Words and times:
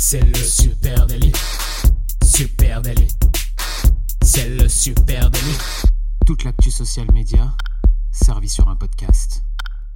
C'est 0.00 0.20
le 0.20 0.34
super 0.36 1.06
délit. 1.08 1.32
Super 2.24 2.80
délit. 2.82 3.08
C'est 4.22 4.48
le 4.48 4.68
super 4.68 5.28
délit. 5.28 5.58
Toute 6.24 6.44
l'actu 6.44 6.70
social 6.70 7.08
média 7.12 7.52
servie 8.12 8.48
sur 8.48 8.68
un 8.68 8.76
podcast. 8.76 9.42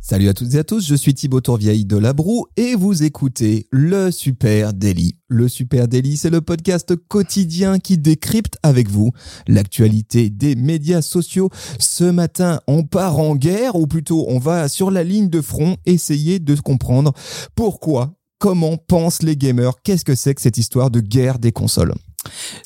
Salut 0.01 0.29
à 0.29 0.35
toutes 0.35 0.55
et 0.55 0.59
à 0.59 0.65
tous, 0.65 0.85
je 0.85 0.97
suis 0.97 1.15
Thibaut 1.15 1.41
Tourvieille 1.41 1.85
de 1.85 1.97
La 1.97 2.13
Broue 2.15 2.47
et 2.57 2.75
vous 2.75 3.05
écoutez 3.05 3.69
le 3.71 4.11
Super 4.11 4.73
Daily. 4.73 5.15
Le 5.29 5.49
Super 5.49 5.87
Daily, 5.87 6.17
c'est 6.17 6.31
le 6.31 6.41
podcast 6.41 6.97
quotidien 6.97 7.79
qui 7.79 7.97
décrypte 7.97 8.59
avec 8.65 8.91
vous 8.91 9.13
l'actualité 9.47 10.31
des 10.31 10.57
médias 10.57 11.01
sociaux. 11.01 11.49
Ce 11.79 12.03
matin, 12.03 12.61
on 12.67 12.83
part 12.83 13.21
en 13.21 13.37
guerre 13.37 13.77
ou 13.77 13.87
plutôt 13.87 14.27
on 14.29 14.41
va 14.41 14.69
sur 14.69 14.91
la 14.91 15.05
ligne 15.05 15.31
de 15.31 15.41
front 15.41 15.77
essayer 15.87 16.41
de 16.41 16.57
comprendre 16.57 17.13
pourquoi, 17.55 18.17
comment 18.43 18.77
pensent 18.77 19.23
les 19.23 19.37
gamers, 19.37 19.75
qu'est-ce 19.85 20.05
que 20.05 20.17
c'est 20.17 20.35
que 20.35 20.43
cette 20.43 20.59
histoire 20.59 20.91
de 20.91 20.99
guerre 20.99 21.39
des 21.39 21.53
consoles? 21.53 21.95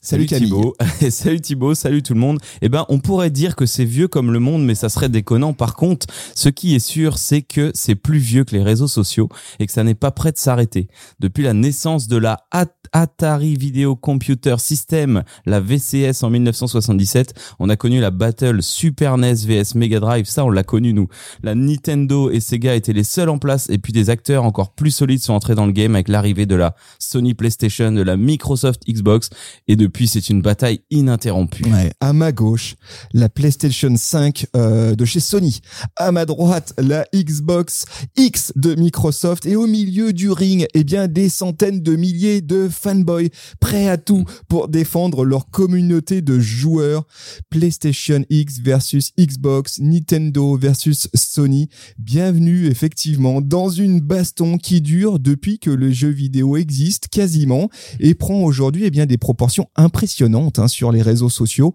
Salut, 0.02 0.26
Thibaut. 0.26 0.74
salut 1.10 1.40
Thibaut, 1.40 1.74
salut 1.74 2.02
tout 2.02 2.14
le 2.14 2.20
monde. 2.20 2.38
Eh 2.62 2.68
ben, 2.68 2.84
on 2.88 2.98
pourrait 2.98 3.30
dire 3.30 3.56
que 3.56 3.66
c'est 3.66 3.84
vieux 3.84 4.08
comme 4.08 4.32
le 4.32 4.38
monde, 4.38 4.64
mais 4.64 4.74
ça 4.74 4.88
serait 4.88 5.08
déconnant. 5.08 5.52
Par 5.52 5.74
contre, 5.74 6.06
ce 6.34 6.48
qui 6.48 6.74
est 6.74 6.80
sûr, 6.80 7.18
c'est 7.18 7.42
que 7.42 7.70
c'est 7.74 7.94
plus 7.94 8.18
vieux 8.18 8.44
que 8.44 8.54
les 8.54 8.62
réseaux 8.62 8.88
sociaux 8.88 9.28
et 9.58 9.66
que 9.66 9.72
ça 9.72 9.84
n'est 9.84 9.94
pas 9.94 10.10
prêt 10.10 10.32
de 10.32 10.38
s'arrêter. 10.38 10.88
Depuis 11.20 11.42
la 11.42 11.52
naissance 11.52 12.08
de 12.08 12.16
la 12.16 12.46
Atari 12.92 13.56
Video 13.56 13.96
Computer 13.96 14.56
System, 14.58 15.22
la 15.44 15.60
VCS 15.60 16.22
en 16.22 16.30
1977, 16.30 17.34
on 17.58 17.68
a 17.68 17.76
connu 17.76 18.00
la 18.00 18.10
battle 18.10 18.62
Super 18.62 19.18
NES 19.18 19.34
vs 19.34 19.74
Mega 19.74 20.00
Drive, 20.00 20.26
ça 20.26 20.44
on 20.44 20.50
l'a 20.50 20.62
connu 20.62 20.92
nous. 20.92 21.08
La 21.42 21.54
Nintendo 21.54 22.30
et 22.30 22.40
Sega 22.40 22.74
étaient 22.74 22.92
les 22.92 23.04
seuls 23.04 23.28
en 23.28 23.38
place 23.38 23.68
et 23.70 23.78
puis 23.78 23.92
des 23.92 24.10
acteurs 24.10 24.44
encore 24.44 24.72
plus 24.72 24.90
solides 24.90 25.22
sont 25.22 25.34
entrés 25.34 25.54
dans 25.54 25.66
le 25.66 25.72
game 25.72 25.94
avec 25.94 26.08
l'arrivée 26.08 26.46
de 26.46 26.54
la 26.54 26.74
Sony 26.98 27.34
PlayStation, 27.34 27.92
de 27.92 28.02
la 28.02 28.16
Microsoft 28.16 28.82
Xbox 28.88 29.30
et 29.68 29.76
depuis 29.76 30.08
c'est 30.08 30.28
une 30.28 30.42
bataille 30.42 30.80
ininterrompue. 30.90 31.64
Ouais, 31.64 31.92
à 32.00 32.12
ma 32.12 32.32
gauche, 32.32 32.76
la 33.12 33.28
PlayStation 33.28 33.94
5 33.96 34.46
euh, 34.56 34.94
de 34.94 35.04
chez 35.04 35.20
Sony, 35.20 35.60
à 35.96 36.12
ma 36.12 36.24
droite, 36.24 36.74
la 36.78 37.06
Xbox 37.14 37.84
X 38.16 38.52
de 38.56 38.74
Microsoft 38.74 39.46
et 39.46 39.56
au 39.56 39.66
milieu 39.66 40.12
du 40.12 40.30
ring, 40.30 40.66
eh 40.74 40.84
bien 40.84 41.08
des 41.08 41.28
centaines 41.28 41.82
de 41.82 41.96
milliers 41.96 42.40
de 42.40 42.68
fanboys 42.68 43.30
prêts 43.60 43.88
à 43.88 43.96
tout 43.96 44.24
pour 44.48 44.68
défendre 44.68 45.24
leur 45.24 45.50
communauté 45.50 46.22
de 46.22 46.38
joueurs. 46.38 47.06
PlayStation 47.50 48.24
X 48.30 48.60
versus 48.60 49.12
Xbox, 49.18 49.78
Nintendo 49.78 50.56
versus 50.56 51.08
Sony. 51.14 51.68
Bienvenue 51.98 52.66
effectivement 52.66 53.40
dans 53.40 53.68
une 53.68 54.00
baston 54.00 54.58
qui 54.58 54.80
dure 54.80 55.18
depuis 55.18 55.58
que 55.58 55.70
le 55.70 55.90
jeu 55.90 56.08
vidéo 56.08 56.56
existe 56.56 57.08
quasiment 57.08 57.68
et 58.00 58.14
prend 58.14 58.42
aujourd'hui 58.42 58.84
eh 58.84 58.90
bien 58.90 59.06
des 59.06 59.18
proportions 59.18 59.35
impressionnantes 59.76 60.58
hein, 60.58 60.68
sur 60.68 60.92
les 60.92 61.02
réseaux 61.02 61.30
sociaux. 61.30 61.74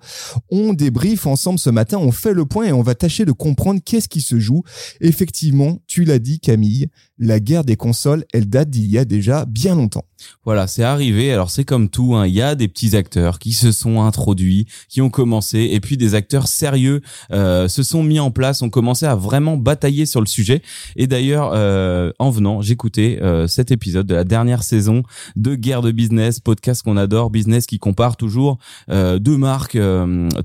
On 0.50 0.74
débriefe 0.74 1.26
ensemble 1.26 1.60
ce 1.60 1.70
matin, 1.70 1.98
on 1.98 2.12
fait 2.12 2.34
le 2.34 2.46
point 2.46 2.66
et 2.66 2.72
on 2.72 2.82
va 2.82 2.96
tâcher 2.96 3.26
de 3.26 3.32
comprendre 3.32 3.82
qu'est-ce 3.84 4.10
qui 4.10 4.22
se 4.22 4.40
joue. 4.40 4.64
Effectivement, 5.00 5.80
tu 5.88 6.04
l'as 6.04 6.20
dit 6.20 6.40
Camille, 6.40 6.90
la 7.22 7.40
guerre 7.40 7.64
des 7.64 7.78
consoles, 7.78 8.26
elle 8.34 8.50
date 8.50 8.72
d'il 8.72 8.90
y 8.90 8.98
a 8.98 9.06
déjà 9.06 9.46
bien 9.46 9.76
longtemps. 9.76 10.06
Voilà, 10.44 10.68
c'est 10.68 10.84
arrivé. 10.84 11.32
Alors 11.32 11.50
c'est 11.50 11.64
comme 11.64 11.90
tout, 11.90 12.16
hein. 12.16 12.28
il 12.28 12.34
y 12.34 12.42
a 12.42 12.56
des 12.56 12.68
petits 12.68 12.96
acteurs 12.96 13.40
qui 13.40 13.54
se 13.54 13.72
sont 13.72 14.02
introduits, 14.02 14.68
qui 14.90 15.02
ont 15.02 15.10
commencé, 15.10 15.70
et 15.72 15.80
puis 15.80 15.98
des 15.98 16.16
acteurs 16.16 16.48
sérieux 16.48 17.02
euh, 17.32 17.68
se 17.68 17.84
sont 17.84 18.04
mis 18.04 18.20
en 18.20 18.32
place, 18.32 18.62
ont 18.62 18.70
commencé 18.70 19.06
à 19.06 19.16
vraiment 19.16 19.56
batailler 19.56 20.06
sur 20.06 20.20
le 20.20 20.26
sujet. 20.26 20.62
Et 20.96 21.08
d'ailleurs, 21.08 21.52
euh, 21.54 22.12
en 22.20 22.32
venant, 22.32 22.62
j'écoutais 22.62 23.20
euh, 23.22 23.48
cet 23.48 23.72
épisode 23.72 24.08
de 24.08 24.16
la 24.16 24.24
dernière 24.24 24.64
saison 24.64 25.04
de 25.36 25.56
Guerre 25.56 25.82
de 25.82 25.92
Business, 25.92 26.40
podcast 26.40 26.82
qu'on 26.82 26.98
adore, 26.98 27.30
business 27.30 27.68
qui 27.68 27.80
compare 27.80 28.18
toujours 28.18 28.58
deux 28.90 29.38
marques 29.38 29.78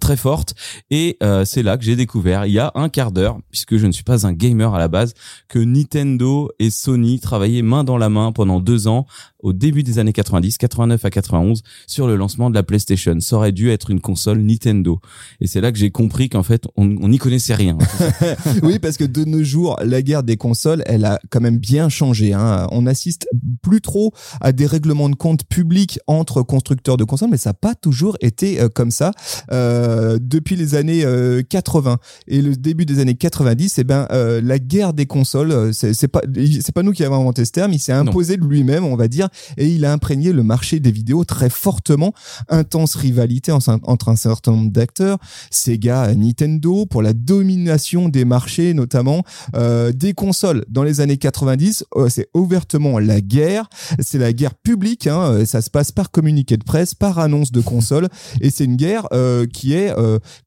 très 0.00 0.16
fortes. 0.16 0.54
Et 0.90 1.18
c'est 1.44 1.62
là 1.62 1.76
que 1.76 1.84
j'ai 1.84 1.96
découvert, 1.96 2.46
il 2.46 2.52
y 2.52 2.58
a 2.58 2.70
un 2.74 2.88
quart 2.88 3.12
d'heure, 3.12 3.38
puisque 3.50 3.76
je 3.76 3.86
ne 3.86 3.92
suis 3.92 4.04
pas 4.04 4.26
un 4.26 4.32
gamer 4.32 4.74
à 4.74 4.78
la 4.78 4.88
base, 4.88 5.14
que 5.48 5.58
Nintendo 5.58 6.50
et 6.58 6.65
Sony 6.70 7.20
travaillaient 7.20 7.62
main 7.62 7.84
dans 7.84 7.98
la 7.98 8.08
main 8.08 8.32
pendant 8.32 8.60
deux 8.60 8.88
ans 8.88 9.06
au 9.40 9.52
début 9.52 9.82
des 9.82 9.98
années 9.98 10.12
90, 10.12 10.58
89 10.58 11.04
à 11.04 11.10
91, 11.10 11.62
sur 11.86 12.06
le 12.06 12.16
lancement 12.16 12.50
de 12.50 12.54
la 12.54 12.62
PlayStation. 12.62 13.18
Ça 13.20 13.36
aurait 13.36 13.52
dû 13.52 13.70
être 13.70 13.90
une 13.90 14.00
console 14.00 14.38
Nintendo. 14.38 15.00
Et 15.40 15.46
c'est 15.46 15.60
là 15.60 15.72
que 15.72 15.78
j'ai 15.78 15.90
compris 15.90 16.28
qu'en 16.28 16.42
fait, 16.42 16.64
on 16.76 16.86
n'y 16.86 17.18
connaissait 17.18 17.54
rien. 17.54 17.78
oui, 18.62 18.78
parce 18.78 18.96
que 18.96 19.04
de 19.04 19.24
nos 19.24 19.42
jours, 19.42 19.76
la 19.84 20.02
guerre 20.02 20.22
des 20.22 20.36
consoles, 20.36 20.82
elle 20.86 21.04
a 21.04 21.20
quand 21.30 21.40
même 21.40 21.58
bien 21.58 21.88
changé. 21.88 22.32
Hein. 22.32 22.66
On 22.72 22.86
assiste 22.86 23.28
plus 23.62 23.80
trop 23.80 24.12
à 24.40 24.52
des 24.52 24.66
règlements 24.66 25.08
de 25.08 25.16
compte 25.16 25.44
publics 25.44 25.98
entre 26.06 26.42
constructeurs 26.42 26.96
de 26.96 27.04
consoles, 27.04 27.30
mais 27.30 27.36
ça 27.36 27.50
n'a 27.50 27.54
pas 27.54 27.74
toujours 27.74 28.16
été 28.20 28.60
euh, 28.60 28.68
comme 28.68 28.90
ça. 28.90 29.12
Euh, 29.52 30.18
depuis 30.20 30.56
les 30.56 30.74
années 30.74 31.04
80 31.48 31.90
euh, 31.90 31.96
et 32.26 32.42
le 32.42 32.56
début 32.56 32.84
des 32.84 33.00
années 33.00 33.14
90, 33.14 33.78
eh 33.78 33.84
ben, 33.84 34.06
euh, 34.10 34.40
la 34.42 34.58
guerre 34.58 34.92
des 34.92 35.06
consoles, 35.06 35.72
c'est 35.72 36.08
pas, 36.08 36.22
c'est 36.60 36.74
pas 36.74 36.82
nous 36.82 36.92
qui 36.92 37.04
avons 37.04 37.16
inventé 37.16 37.44
ce 37.44 37.52
terme, 37.52 37.72
il 37.72 37.78
s'est 37.78 37.92
imposé 37.92 38.36
de 38.36 38.44
lui-même, 38.44 38.84
on 38.84 38.96
va 38.96 39.08
dire, 39.08 39.28
et 39.56 39.68
il 39.68 39.84
a 39.84 39.92
imprégné 39.92 40.32
le 40.32 40.42
marché 40.42 40.80
des 40.80 40.90
vidéos 40.90 41.24
très 41.24 41.50
fortement. 41.50 42.12
Intense 42.48 42.94
rivalité 42.94 43.52
entre 43.52 44.08
un 44.08 44.16
certain 44.16 44.52
nombre 44.52 44.70
d'acteurs, 44.70 45.18
Sega, 45.50 46.14
Nintendo, 46.14 46.86
pour 46.86 47.02
la 47.02 47.12
domination 47.12 48.08
des 48.08 48.24
marchés 48.24 48.74
notamment 48.74 49.22
euh, 49.54 49.92
des 49.92 50.14
consoles. 50.14 50.64
Dans 50.68 50.82
les 50.82 51.00
années 51.00 51.16
90, 51.16 51.84
euh, 51.96 52.08
c'est 52.08 52.28
ouvertement 52.34 52.98
la 52.98 53.20
guerre, 53.20 53.68
c'est 53.98 54.18
la 54.18 54.32
guerre 54.32 54.54
publique, 54.54 55.06
hein, 55.06 55.20
euh, 55.32 55.44
ça 55.44 55.62
se 55.62 55.70
passe 55.70 55.92
par 55.92 56.10
communiqué 56.10 56.56
de 56.56 56.64
presse, 56.64 56.94
par 56.94 57.18
annonce 57.18 57.52
de 57.52 57.60
consoles, 57.60 58.08
et 58.40 58.50
c'est 58.50 58.64
une 58.64 58.76
guerre 58.76 59.08
qui 59.52 59.74
est 59.74 59.92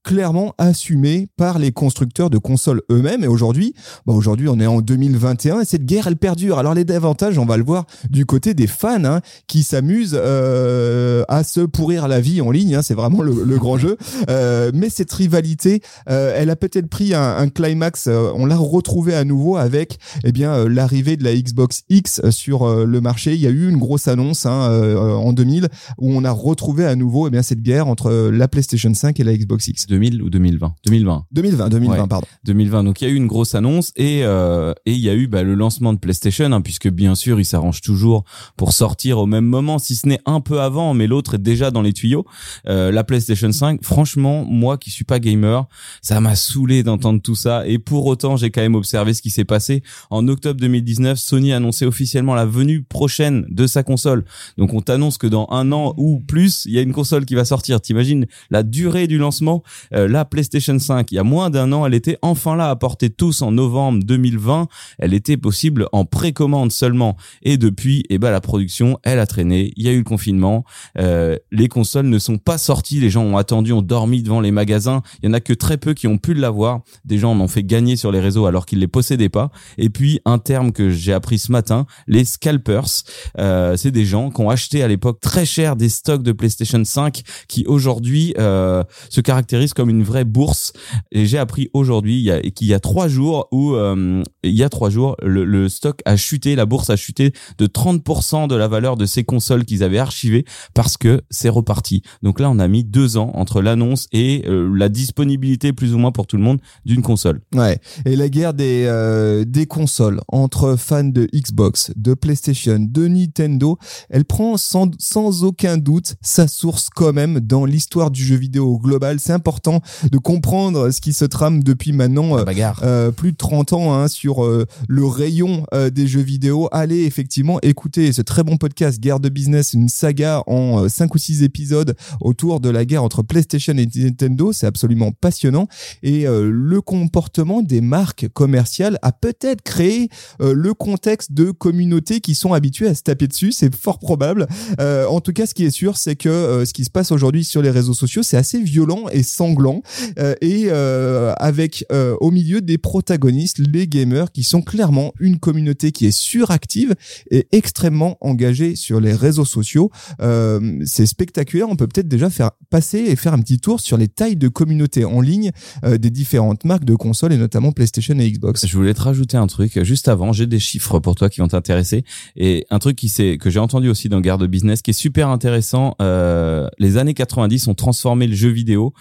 clairement 0.03 0.53
assumée 0.57 1.27
par 1.37 1.59
les 1.59 1.71
constructeurs 1.71 2.29
de 2.29 2.37
consoles 2.37 2.81
eux-mêmes. 2.91 3.23
Et 3.23 3.27
aujourd'hui, 3.27 3.73
bah 4.05 4.13
aujourd'hui 4.13 4.47
on 4.47 4.59
est 4.59 4.67
en 4.67 4.81
2021 4.81 5.61
et 5.61 5.65
cette 5.65 5.85
guerre 5.85 6.07
elle 6.07 6.17
perdure. 6.17 6.59
Alors 6.59 6.73
les 6.73 6.89
avantages, 6.91 7.37
on 7.37 7.45
va 7.45 7.57
le 7.57 7.63
voir 7.63 7.85
du 8.09 8.25
côté 8.25 8.53
des 8.53 8.67
fans 8.69 9.03
hein, 9.03 9.21
qui 9.47 9.63
s'amusent 9.63 10.17
euh, 10.19 11.23
à 11.27 11.43
se 11.43 11.61
pourrir 11.61 12.07
la 12.07 12.21
vie 12.21 12.41
en 12.41 12.51
ligne. 12.51 12.75
Hein, 12.75 12.81
c'est 12.81 12.93
vraiment 12.93 13.21
le, 13.21 13.57
grand 13.57 13.77
jeu. 13.77 13.97
Euh, 14.29 14.71
mais 14.73 14.89
cette 14.89 15.11
rivalité, 15.11 15.81
euh, 16.09 16.33
elle 16.35 16.49
a 16.49 16.55
peut-être 16.55 16.87
pris 16.87 17.13
un, 17.13 17.49
climax. 17.49 18.07
on 18.07 18.45
l'a 18.45 18.57
retrouvé 18.57 19.15
à 19.15 19.23
nouveau 19.23 19.57
avec 19.57 19.97
eh 20.23 20.31
bien 20.31 20.67
l'arrivée 20.67 21.17
de 21.17 21.23
la 21.23 21.35
Xbox 21.35 21.83
X 21.89 22.21
sur 22.29 22.85
le 22.85 23.01
marché. 23.01 23.33
Il 23.33 23.41
y 23.41 23.47
a 23.47 23.49
eu 23.49 23.67
une 23.67 23.77
grosse 23.77 24.07
annonce 24.07 24.45
hein, 24.45 24.69
en 24.95 25.33
2000 25.33 25.67
où 25.97 26.11
on 26.11 26.23
a 26.23 26.31
retrouvé 26.31 26.85
à 26.85 26.95
nouveau 26.95 27.27
eh 27.27 27.31
bien 27.31 27.41
cette 27.41 27.61
guerre 27.61 27.87
entre 27.87 28.29
la 28.31 28.47
PlayStation 28.47 28.93
5 28.93 29.19
et 29.19 29.23
la 29.23 29.35
Xbox 29.35 29.67
X. 29.67 29.87
2000 29.87 30.21
ou 30.21 30.29
2020 30.29 30.75
2020. 30.85 31.25
2020, 31.31 31.69
2020, 31.69 32.07
pardon. 32.07 32.27
2020. 32.45 32.83
Donc 32.83 33.01
il 33.01 33.07
y 33.07 33.07
a 33.07 33.11
eu 33.11 33.15
une 33.15 33.27
grosse 33.27 33.55
annonce 33.55 33.91
et 33.95 34.19
et 34.19 34.93
il 34.93 34.99
y 34.99 35.09
a 35.09 35.15
eu 35.15 35.27
bah, 35.27 35.43
le 35.43 35.55
lancement 35.55 35.93
de 35.93 35.99
PlayStation, 35.99 36.51
hein, 36.51 36.61
puisque 36.61 36.89
bien 36.89 37.15
sûr, 37.15 37.39
il 37.39 37.45
s'arrange 37.45 37.81
toujours 37.81 38.23
pour 38.59 38.73
sortir 38.73 39.19
au 39.19 39.25
même 39.25 39.45
moment, 39.45 39.79
si 39.79 39.95
ce 39.95 40.05
n'est 40.05 40.19
un 40.25 40.41
peu 40.41 40.59
avant, 40.59 40.93
mais 40.93 41.07
l'autre 41.07 41.35
est 41.35 41.41
déjà 41.41 41.71
dans 41.71 41.81
les 41.81 41.93
tuyaux. 41.93 42.25
Euh, 42.67 42.91
la 42.91 43.05
PlayStation 43.05 43.49
5, 43.53 43.85
franchement, 43.85 44.43
moi 44.43 44.77
qui 44.77 44.91
suis 44.91 45.05
pas 45.05 45.19
gamer, 45.19 45.65
ça 46.01 46.19
m'a 46.19 46.35
saoulé 46.35 46.83
d'entendre 46.83 47.21
tout 47.21 47.35
ça. 47.35 47.65
Et 47.65 47.79
pour 47.79 48.05
autant, 48.05 48.35
j'ai 48.35 48.49
quand 48.49 48.59
même 48.59 48.75
observé 48.75 49.13
ce 49.13 49.21
qui 49.21 49.29
s'est 49.29 49.45
passé. 49.45 49.81
En 50.09 50.27
octobre 50.27 50.59
2019, 50.59 51.17
Sony 51.17 51.53
a 51.53 51.55
annoncé 51.55 51.85
officiellement 51.85 52.35
la 52.35 52.45
venue 52.45 52.83
prochaine 52.83 53.45
de 53.47 53.65
sa 53.65 53.81
console. 53.81 54.25
Donc 54.57 54.73
on 54.73 54.81
t'annonce 54.81 55.17
que 55.17 55.27
dans 55.27 55.47
un 55.51 55.71
an 55.71 55.93
ou 55.95 56.19
plus, 56.19 56.65
il 56.65 56.73
y 56.73 56.79
a 56.79 56.81
une 56.81 56.91
console 56.91 57.23
qui 57.23 57.35
va 57.35 57.45
sortir. 57.45 57.79
T'imagines 57.79 58.25
la 58.49 58.63
durée 58.63 59.07
du 59.07 59.17
lancement? 59.17 59.63
Euh, 59.93 60.09
La 60.09 60.25
PlayStation 60.25 60.77
5, 60.77 61.13
il 61.13 61.15
y 61.15 61.19
a 61.19 61.23
moins 61.23 61.49
d'un 61.49 61.71
an, 61.71 61.85
elle 61.85 61.93
était 61.93 62.17
enfin 62.21 62.57
là 62.57 62.69
à 62.69 62.75
porter 62.75 63.09
tous 63.09 63.41
en 63.41 63.53
novembre 63.53 64.03
2020. 64.03 64.67
Elle 64.97 65.13
était 65.13 65.37
possible 65.37 65.87
en 65.93 66.03
précommande 66.03 66.73
seulement. 66.73 67.15
Et 67.41 67.55
depuis, 67.55 68.03
eh 68.09 68.17
ben 68.17 68.31
la 68.31 68.41
production, 68.49 68.97
elle 69.03 69.19
a 69.19 69.27
traîné. 69.27 69.73
Il 69.77 69.85
y 69.85 69.89
a 69.89 69.91
eu 69.91 69.99
le 69.99 70.03
confinement. 70.03 70.65
Euh, 70.97 71.37
les 71.51 71.67
consoles 71.67 72.07
ne 72.07 72.17
sont 72.17 72.39
pas 72.39 72.57
sorties. 72.57 72.99
Les 72.99 73.11
gens 73.11 73.23
ont 73.23 73.37
attendu, 73.37 73.71
ont 73.73 73.83
dormi 73.83 74.23
devant 74.23 74.41
les 74.41 74.49
magasins. 74.49 75.03
Il 75.21 75.27
y 75.27 75.29
en 75.29 75.33
a 75.33 75.39
que 75.39 75.53
très 75.53 75.77
peu 75.77 75.93
qui 75.93 76.07
ont 76.07 76.17
pu 76.17 76.33
l'avoir. 76.33 76.81
Des 77.05 77.19
gens 77.19 77.33
en 77.33 77.39
ont 77.39 77.47
fait 77.47 77.61
gagner 77.63 77.95
sur 77.95 78.11
les 78.11 78.19
réseaux 78.19 78.47
alors 78.47 78.65
qu'ils 78.65 78.79
les 78.79 78.87
possédaient 78.87 79.29
pas. 79.29 79.51
Et 79.77 79.91
puis 79.91 80.19
un 80.25 80.39
terme 80.39 80.71
que 80.71 80.89
j'ai 80.89 81.13
appris 81.13 81.37
ce 81.37 81.51
matin, 81.51 81.85
les 82.07 82.25
scalpers. 82.25 83.03
Euh, 83.37 83.77
c'est 83.77 83.91
des 83.91 84.05
gens 84.05 84.31
qui 84.31 84.41
ont 84.41 84.49
acheté 84.49 84.81
à 84.81 84.87
l'époque 84.87 85.19
très 85.21 85.45
cher 85.45 85.75
des 85.75 85.89
stocks 85.89 86.23
de 86.23 86.31
PlayStation 86.31 86.83
5 86.83 87.21
qui 87.47 87.65
aujourd'hui 87.67 88.33
euh, 88.39 88.83
se 89.11 89.21
caractérisent 89.21 89.75
comme 89.75 89.91
une 89.91 90.03
vraie 90.03 90.25
bourse. 90.25 90.73
Et 91.11 91.27
j'ai 91.27 91.37
appris 91.37 91.69
aujourd'hui 91.73 92.31
qu'il 92.55 92.65
y 92.65 92.73
a 92.73 92.79
trois 92.79 93.07
jours 93.07 93.47
où 93.51 93.75
il 93.75 94.55
y 94.55 94.63
a 94.63 94.69
trois 94.69 94.89
jours 94.89 95.15
le, 95.21 95.45
le 95.45 95.69
stock 95.69 96.01
a 96.05 96.17
chuté, 96.17 96.55
la 96.55 96.65
bourse 96.65 96.89
a 96.89 96.95
chuté 96.95 97.31
de 97.59 97.67
30% 97.67 98.38
de 98.47 98.55
la 98.55 98.67
valeur 98.67 98.97
de 98.97 99.05
ces 99.05 99.23
consoles 99.23 99.65
qu'ils 99.65 99.83
avaient 99.83 99.99
archivées 99.99 100.45
parce 100.73 100.97
que 100.97 101.21
c'est 101.29 101.49
reparti. 101.49 102.03
Donc 102.23 102.39
là, 102.39 102.49
on 102.49 102.59
a 102.59 102.67
mis 102.67 102.83
deux 102.83 103.17
ans 103.17 103.31
entre 103.35 103.61
l'annonce 103.61 104.07
et 104.11 104.43
euh, 104.47 104.71
la 104.75 104.89
disponibilité 104.89 105.73
plus 105.73 105.93
ou 105.93 105.97
moins 105.97 106.11
pour 106.11 106.27
tout 106.27 106.37
le 106.37 106.43
monde 106.43 106.59
d'une 106.85 107.01
console. 107.01 107.41
Ouais. 107.53 107.79
Et 108.05 108.15
la 108.15 108.29
guerre 108.29 108.53
des 108.53 108.85
euh, 108.87 109.45
des 109.45 109.65
consoles 109.65 110.21
entre 110.27 110.75
fans 110.77 111.03
de 111.03 111.27
Xbox, 111.33 111.91
de 111.95 112.13
PlayStation, 112.13 112.77
de 112.79 113.07
Nintendo, 113.07 113.77
elle 114.09 114.25
prend 114.25 114.57
sans 114.57 114.89
sans 114.99 115.43
aucun 115.43 115.77
doute 115.77 116.15
sa 116.21 116.47
source 116.47 116.89
quand 116.93 117.13
même 117.13 117.39
dans 117.39 117.65
l'histoire 117.65 118.11
du 118.11 118.23
jeu 118.23 118.35
vidéo 118.35 118.77
global. 118.79 119.19
C'est 119.19 119.33
important 119.33 119.81
de 120.11 120.17
comprendre 120.17 120.91
ce 120.91 121.01
qui 121.01 121.13
se 121.13 121.25
trame 121.25 121.63
depuis 121.63 121.93
maintenant 121.93 122.37
euh, 122.83 123.11
plus 123.11 123.31
de 123.31 123.37
30 123.37 123.73
ans 123.73 123.93
hein, 123.93 124.07
sur 124.07 124.45
le 124.87 125.05
rayon 125.05 125.65
des 125.91 126.07
jeux 126.07 126.21
vidéo. 126.21 126.69
Allez 126.71 127.03
effectivement 127.03 127.59
écouter 127.61 128.11
ce 128.11 128.21
très 128.29 128.43
bon 128.43 128.57
podcast 128.57 128.99
Guerre 128.99 129.19
de 129.19 129.27
business, 129.27 129.73
une 129.73 129.89
saga 129.89 130.43
en 130.45 130.87
5 130.87 131.15
ou 131.15 131.17
6 131.17 131.41
épisodes 131.41 131.95
autour 132.21 132.59
de 132.59 132.69
la 132.69 132.85
guerre 132.85 133.03
entre 133.03 133.23
PlayStation 133.23 133.73
et 133.75 133.87
Nintendo. 133.87 134.53
C'est 134.53 134.67
absolument 134.67 135.11
passionnant. 135.11 135.67
Et 136.03 136.27
euh, 136.27 136.51
le 136.53 136.79
comportement 136.79 137.63
des 137.63 137.81
marques 137.81 138.27
commerciales 138.29 138.99
a 139.01 139.11
peut-être 139.11 139.63
créé 139.63 140.09
euh, 140.41 140.53
le 140.53 140.75
contexte 140.75 141.31
de 141.31 141.49
communautés 141.49 142.21
qui 142.21 142.35
sont 142.35 142.53
habituées 142.53 142.87
à 142.89 142.93
se 142.93 143.01
taper 143.01 143.27
dessus. 143.27 143.51
C'est 143.51 143.75
fort 143.75 143.97
probable. 143.97 144.45
Euh, 144.79 145.07
en 145.07 145.21
tout 145.21 145.33
cas, 145.33 145.47
ce 145.47 145.55
qui 145.55 145.65
est 145.65 145.71
sûr, 145.71 145.97
c'est 145.97 146.15
que 146.15 146.29
euh, 146.29 146.65
ce 146.65 146.73
qui 146.73 146.85
se 146.85 146.91
passe 146.91 147.11
aujourd'hui 147.11 147.43
sur 147.43 147.63
les 147.63 147.71
réseaux 147.71 147.95
sociaux, 147.95 148.21
c'est 148.21 148.37
assez 148.37 148.61
violent 148.61 149.05
et 149.11 149.23
sanglant. 149.23 149.81
Euh, 150.19 150.35
et 150.41 150.65
euh, 150.67 151.33
avec 151.37 151.83
euh, 151.91 152.15
au 152.19 152.29
milieu 152.29 152.61
des 152.61 152.77
protagonistes, 152.77 153.57
les 153.57 153.87
gamers, 153.87 154.31
qui 154.31 154.43
sont 154.43 154.61
clairement 154.61 155.13
une 155.19 155.39
communauté 155.39 155.91
qui 155.91 156.05
est 156.05 156.11
suractive 156.11 156.93
et 157.31 157.47
extrêmement 157.51 158.18
engagée 158.21 158.75
sur 158.75 158.99
les 158.99 159.13
réseaux 159.13 159.45
sociaux. 159.45 159.91
Euh, 160.21 160.79
c'est 160.85 161.05
spectaculaire. 161.05 161.69
On 161.69 161.75
peut 161.75 161.87
peut-être 161.87 162.07
déjà 162.07 162.29
faire 162.29 162.51
passer 162.69 162.99
et 162.99 163.15
faire 163.15 163.33
un 163.33 163.39
petit 163.39 163.59
tour 163.59 163.79
sur 163.79 163.97
les 163.97 164.07
tailles 164.07 164.35
de 164.35 164.47
communauté 164.47 165.05
en 165.05 165.21
ligne 165.21 165.51
euh, 165.83 165.97
des 165.97 166.09
différentes 166.09 166.65
marques 166.65 166.85
de 166.85 166.95
consoles 166.95 167.33
et 167.33 167.37
notamment 167.37 167.71
PlayStation 167.71 168.17
et 168.19 168.31
Xbox. 168.31 168.65
Je 168.65 168.77
voulais 168.77 168.93
te 168.93 169.01
rajouter 169.01 169.37
un 169.37 169.47
truc 169.47 169.83
juste 169.83 170.07
avant. 170.07 170.33
J'ai 170.33 170.47
des 170.47 170.59
chiffres 170.59 170.99
pour 170.99 171.15
toi 171.15 171.29
qui 171.29 171.41
vont 171.41 171.47
t'intéresser 171.47 172.03
et 172.35 172.65
un 172.69 172.79
truc 172.79 172.97
qui 172.97 173.09
c'est 173.09 173.37
que 173.37 173.49
j'ai 173.49 173.59
entendu 173.59 173.89
aussi 173.89 174.09
dans 174.09 174.21
Garde 174.21 174.45
Business 174.45 174.81
qui 174.81 174.91
est 174.91 174.93
super 174.93 175.29
intéressant. 175.29 175.95
Euh, 176.01 176.67
les 176.77 176.97
années 176.97 177.13
90 177.13 177.67
ont 177.67 177.73
transformé 177.73 178.27
le 178.27 178.35
jeu 178.35 178.49
vidéo 178.49 178.93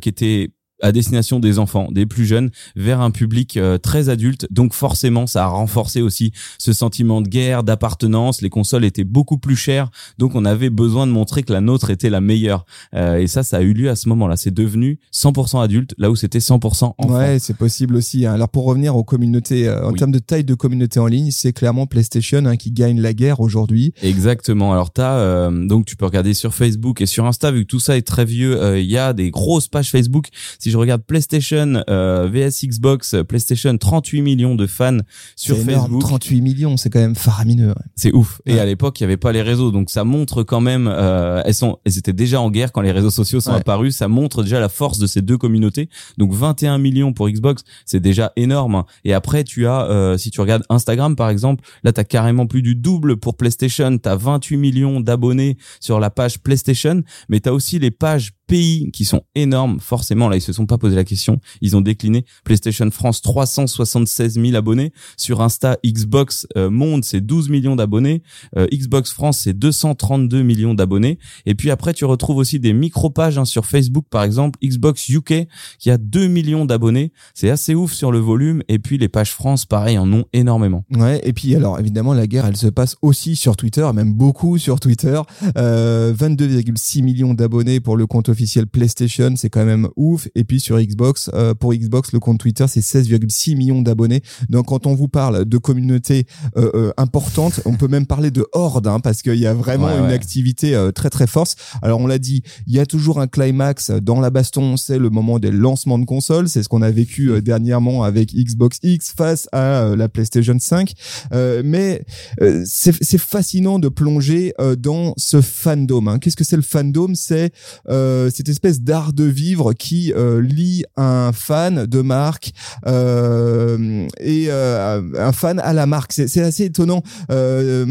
qui 0.00 0.08
était 0.08 0.50
à 0.82 0.92
destination 0.92 1.40
des 1.40 1.58
enfants, 1.58 1.88
des 1.90 2.06
plus 2.06 2.26
jeunes, 2.26 2.50
vers 2.76 3.00
un 3.00 3.10
public 3.10 3.56
euh, 3.56 3.78
très 3.78 4.08
adulte. 4.08 4.46
Donc 4.50 4.74
forcément, 4.74 5.26
ça 5.26 5.44
a 5.44 5.46
renforcé 5.48 6.02
aussi 6.02 6.32
ce 6.58 6.72
sentiment 6.72 7.22
de 7.22 7.28
guerre, 7.28 7.62
d'appartenance. 7.62 8.42
Les 8.42 8.50
consoles 8.50 8.84
étaient 8.84 9.04
beaucoup 9.04 9.38
plus 9.38 9.56
chères, 9.56 9.90
donc 10.18 10.34
on 10.34 10.44
avait 10.44 10.70
besoin 10.70 11.06
de 11.06 11.12
montrer 11.12 11.42
que 11.42 11.52
la 11.52 11.60
nôtre 11.60 11.90
était 11.90 12.10
la 12.10 12.20
meilleure. 12.20 12.64
Euh, 12.94 13.16
et 13.16 13.26
ça, 13.26 13.42
ça 13.42 13.58
a 13.58 13.62
eu 13.62 13.72
lieu 13.72 13.88
à 13.90 13.96
ce 13.96 14.08
moment-là. 14.10 14.36
C'est 14.36 14.52
devenu 14.52 14.98
100% 15.14 15.62
adulte, 15.62 15.94
là 15.98 16.10
où 16.10 16.16
c'était 16.16 16.38
100% 16.40 16.94
enfant. 16.98 17.16
Ouais, 17.16 17.38
c'est 17.38 17.56
possible 17.56 17.96
aussi. 17.96 18.26
hein. 18.26 18.34
Alors 18.34 18.48
pour 18.48 18.64
revenir 18.64 18.96
aux 18.96 19.04
communautés, 19.04 19.68
euh, 19.68 19.86
en 19.86 19.92
Oui. 19.92 19.98
termes 19.98 20.12
de 20.12 20.18
taille 20.18 20.44
de 20.44 20.54
communauté 20.54 21.00
en 21.00 21.06
ligne, 21.06 21.30
c'est 21.30 21.52
clairement 21.52 21.86
PlayStation 21.86 22.44
hein, 22.44 22.56
qui 22.56 22.70
gagne 22.70 23.00
la 23.00 23.14
guerre 23.14 23.40
aujourd'hui. 23.40 23.94
Exactement. 24.02 24.72
Alors 24.72 24.90
t'as 24.92 25.16
euh, 25.18 25.66
donc 25.66 25.86
tu 25.86 25.96
peux 25.96 26.04
regarder 26.04 26.34
sur 26.34 26.54
Facebook 26.54 27.00
et 27.00 27.06
sur 27.06 27.24
Insta 27.26 27.50
vu 27.50 27.62
que 27.62 27.68
tout 27.68 27.80
ça 27.80 27.96
est 27.96 28.02
très 28.06 28.24
vieux. 28.24 28.60
euh, 28.60 28.78
Il 28.78 28.90
y 28.90 28.98
a 28.98 29.12
des 29.12 29.30
grosses 29.30 29.68
pages 29.68 29.90
Facebook. 29.90 30.28
Si 30.66 30.72
je 30.72 30.78
regarde 30.78 31.02
PlayStation 31.06 31.84
euh, 31.88 32.28
vs 32.28 32.66
Xbox, 32.66 33.14
PlayStation 33.28 33.78
38 33.78 34.20
millions 34.20 34.56
de 34.56 34.66
fans 34.66 34.98
sur 35.36 35.54
C'est 35.54 35.62
énorme, 35.62 35.82
Facebook. 35.82 36.00
38 36.00 36.40
millions, 36.40 36.76
c'est 36.76 36.90
quand 36.90 36.98
même 36.98 37.14
faramineux. 37.14 37.68
ouais. 37.68 37.74
C'est 37.94 38.12
ouf. 38.12 38.40
Et 38.46 38.58
à 38.58 38.66
l'époque, 38.66 38.98
il 38.98 39.04
y 39.04 39.06
avait 39.06 39.16
pas 39.16 39.30
les 39.30 39.42
réseaux, 39.42 39.70
donc 39.70 39.90
ça 39.90 40.02
montre 40.02 40.42
quand 40.42 40.60
même. 40.60 40.88
Euh, 40.88 41.40
elles 41.44 41.54
sont, 41.54 41.78
elles 41.84 41.98
étaient 41.98 42.12
déjà 42.12 42.40
en 42.40 42.50
guerre 42.50 42.72
quand 42.72 42.80
les 42.80 42.90
réseaux 42.90 43.10
sociaux 43.12 43.38
sont 43.40 43.52
Ouais. 43.52 43.58
apparus. 43.60 43.94
Ça 43.94 44.08
montre 44.08 44.42
déjà 44.42 44.58
la 44.58 44.68
force 44.68 44.98
de 44.98 45.06
ces 45.06 45.22
deux 45.22 45.38
communautés. 45.38 45.88
Donc 46.18 46.32
21 46.34 46.78
millions 46.78 47.12
pour 47.12 47.28
Xbox, 47.30 47.62
c'est 47.84 48.00
déjà 48.00 48.32
énorme. 48.34 48.82
Et 49.04 49.14
après, 49.14 49.44
tu 49.44 49.68
as, 49.68 49.82
euh, 49.88 50.18
si 50.18 50.32
tu 50.32 50.40
regardes 50.40 50.64
Instagram 50.68 51.14
par 51.14 51.30
exemple, 51.30 51.62
là 51.84 51.92
t'as 51.92 52.02
carrément 52.02 52.48
plus 52.48 52.62
du 52.62 52.74
double 52.74 53.18
pour 53.18 53.36
PlayStation. 53.36 53.96
T'as 53.98 54.16
28 54.16 54.56
millions 54.56 54.98
d'abonnés 54.98 55.58
sur 55.78 56.00
la 56.00 56.10
page 56.10 56.40
PlayStation, 56.40 57.04
mais 57.28 57.38
t'as 57.38 57.52
aussi 57.52 57.78
les 57.78 57.92
pages 57.92 58.32
pays 58.46 58.90
qui 58.92 59.04
sont 59.04 59.22
énormes. 59.34 59.80
Forcément, 59.80 60.28
là 60.28 60.36
ils 60.36 60.42
se 60.42 60.52
sont 60.52 60.66
pas 60.66 60.78
posé 60.78 60.96
la 60.96 61.04
question. 61.04 61.40
Ils 61.60 61.76
ont 61.76 61.80
décliné 61.80 62.24
PlayStation 62.44 62.90
France 62.90 63.22
376 63.22 64.34
000 64.34 64.54
abonnés 64.54 64.92
sur 65.16 65.40
Insta. 65.40 65.78
Xbox 65.84 66.46
euh, 66.56 66.70
Monde 66.70 67.04
c'est 67.04 67.20
12 67.20 67.48
millions 67.48 67.76
d'abonnés. 67.76 68.22
Euh, 68.56 68.66
Xbox 68.72 69.12
France, 69.12 69.40
c'est 69.44 69.52
232 69.52 70.42
millions 70.42 70.74
d'abonnés. 70.74 71.18
Et 71.46 71.54
puis 71.54 71.70
après, 71.70 71.92
tu 71.92 72.04
retrouves 72.04 72.36
aussi 72.36 72.60
des 72.60 72.72
micro-pages 72.72 73.38
hein, 73.38 73.44
sur 73.44 73.66
Facebook, 73.66 74.06
par 74.10 74.22
exemple, 74.22 74.58
Xbox 74.62 75.08
UK, 75.08 75.46
qui 75.78 75.90
a 75.90 75.98
2 75.98 76.26
millions 76.26 76.64
d'abonnés. 76.64 77.12
C'est 77.34 77.50
assez 77.50 77.74
ouf 77.74 77.92
sur 77.92 78.12
le 78.12 78.18
volume. 78.18 78.62
Et 78.68 78.78
puis 78.78 78.98
les 78.98 79.08
pages 79.08 79.32
France, 79.32 79.64
pareil, 79.64 79.98
en 79.98 80.12
ont 80.12 80.24
énormément. 80.32 80.84
Ouais, 80.94 81.20
et 81.24 81.32
puis 81.32 81.54
alors 81.54 81.78
évidemment 81.78 82.14
la 82.14 82.26
guerre 82.26 82.46
elle 82.46 82.56
se 82.56 82.66
passe 82.66 82.96
aussi 83.02 83.36
sur 83.36 83.56
Twitter, 83.56 83.88
même 83.94 84.12
beaucoup 84.12 84.58
sur 84.58 84.80
Twitter. 84.80 85.20
Euh, 85.56 86.12
22,6 86.14 87.02
millions 87.02 87.34
d'abonnés 87.34 87.80
pour 87.80 87.96
le 87.96 88.06
compte 88.06 88.28
officiel 88.36 88.66
PlayStation, 88.66 89.34
c'est 89.36 89.48
quand 89.48 89.64
même 89.64 89.88
ouf. 89.96 90.28
Et 90.34 90.44
puis 90.44 90.60
sur 90.60 90.78
Xbox, 90.78 91.30
euh, 91.32 91.54
pour 91.54 91.72
Xbox 91.72 92.12
le 92.12 92.20
compte 92.20 92.38
Twitter 92.38 92.66
c'est 92.68 92.80
16,6 92.80 93.56
millions 93.56 93.80
d'abonnés. 93.82 94.20
Donc 94.50 94.66
quand 94.66 94.86
on 94.86 94.94
vous 94.94 95.08
parle 95.08 95.46
de 95.46 95.58
communauté 95.58 96.26
euh, 96.58 96.70
euh, 96.74 96.92
importante, 96.98 97.60
on 97.64 97.72
peut 97.74 97.88
même 97.88 98.04
parler 98.06 98.30
de 98.30 98.44
horde 98.52 98.86
hein, 98.88 99.00
parce 99.00 99.22
qu'il 99.22 99.36
y 99.36 99.46
a 99.46 99.54
vraiment 99.54 99.86
Ouais, 99.86 99.98
une 99.98 100.06
ouais. 100.06 100.12
activité 100.12 100.74
euh, 100.74 100.90
très 100.90 101.10
très 101.10 101.26
forte. 101.26 101.56
Alors 101.80 102.00
on 102.00 102.06
l'a 102.06 102.18
dit, 102.18 102.42
il 102.66 102.74
y 102.74 102.80
a 102.80 102.86
toujours 102.86 103.20
un 103.20 103.26
climax 103.26 103.90
dans 103.90 104.20
la 104.20 104.30
baston, 104.30 104.76
c'est 104.76 104.98
le 104.98 105.10
moment 105.10 105.38
des 105.38 105.50
lancements 105.50 105.98
de 105.98 106.04
consoles, 106.04 106.48
c'est 106.48 106.62
ce 106.62 106.68
qu'on 106.68 106.82
a 106.82 106.90
vécu 106.90 107.30
euh, 107.30 107.40
dernièrement 107.40 108.02
avec 108.02 108.34
Xbox 108.34 108.78
X 108.82 109.12
face 109.16 109.48
à 109.52 109.94
la 109.96 110.08
PlayStation 110.08 110.56
5. 110.58 110.92
Euh, 111.32 111.62
mais 111.64 112.04
euh, 112.42 112.62
c'est 112.66 113.18
fascinant 113.18 113.78
de 113.78 113.88
plonger 113.88 114.52
euh, 114.60 114.76
dans 114.76 115.14
ce 115.16 115.40
fandom. 115.40 116.06
hein. 116.08 116.18
Qu'est-ce 116.18 116.36
que 116.36 116.44
c'est 116.44 116.56
le 116.56 116.62
fandom? 116.62 117.14
C'est 117.14 117.52
euh, 117.88 118.25
cette 118.30 118.48
espèce 118.48 118.80
d'art 118.80 119.12
de 119.12 119.24
vivre 119.24 119.72
qui 119.72 120.12
euh, 120.12 120.40
lie 120.40 120.84
un 120.96 121.32
fan 121.32 121.86
de 121.86 122.00
marque 122.00 122.52
euh, 122.86 124.06
et 124.20 124.46
euh, 124.48 125.02
un 125.18 125.32
fan 125.32 125.58
à 125.60 125.72
la 125.72 125.86
marque. 125.86 126.12
C'est 126.12 126.40
assez 126.40 126.64
étonnant. 126.64 127.02
Euh, 127.30 127.86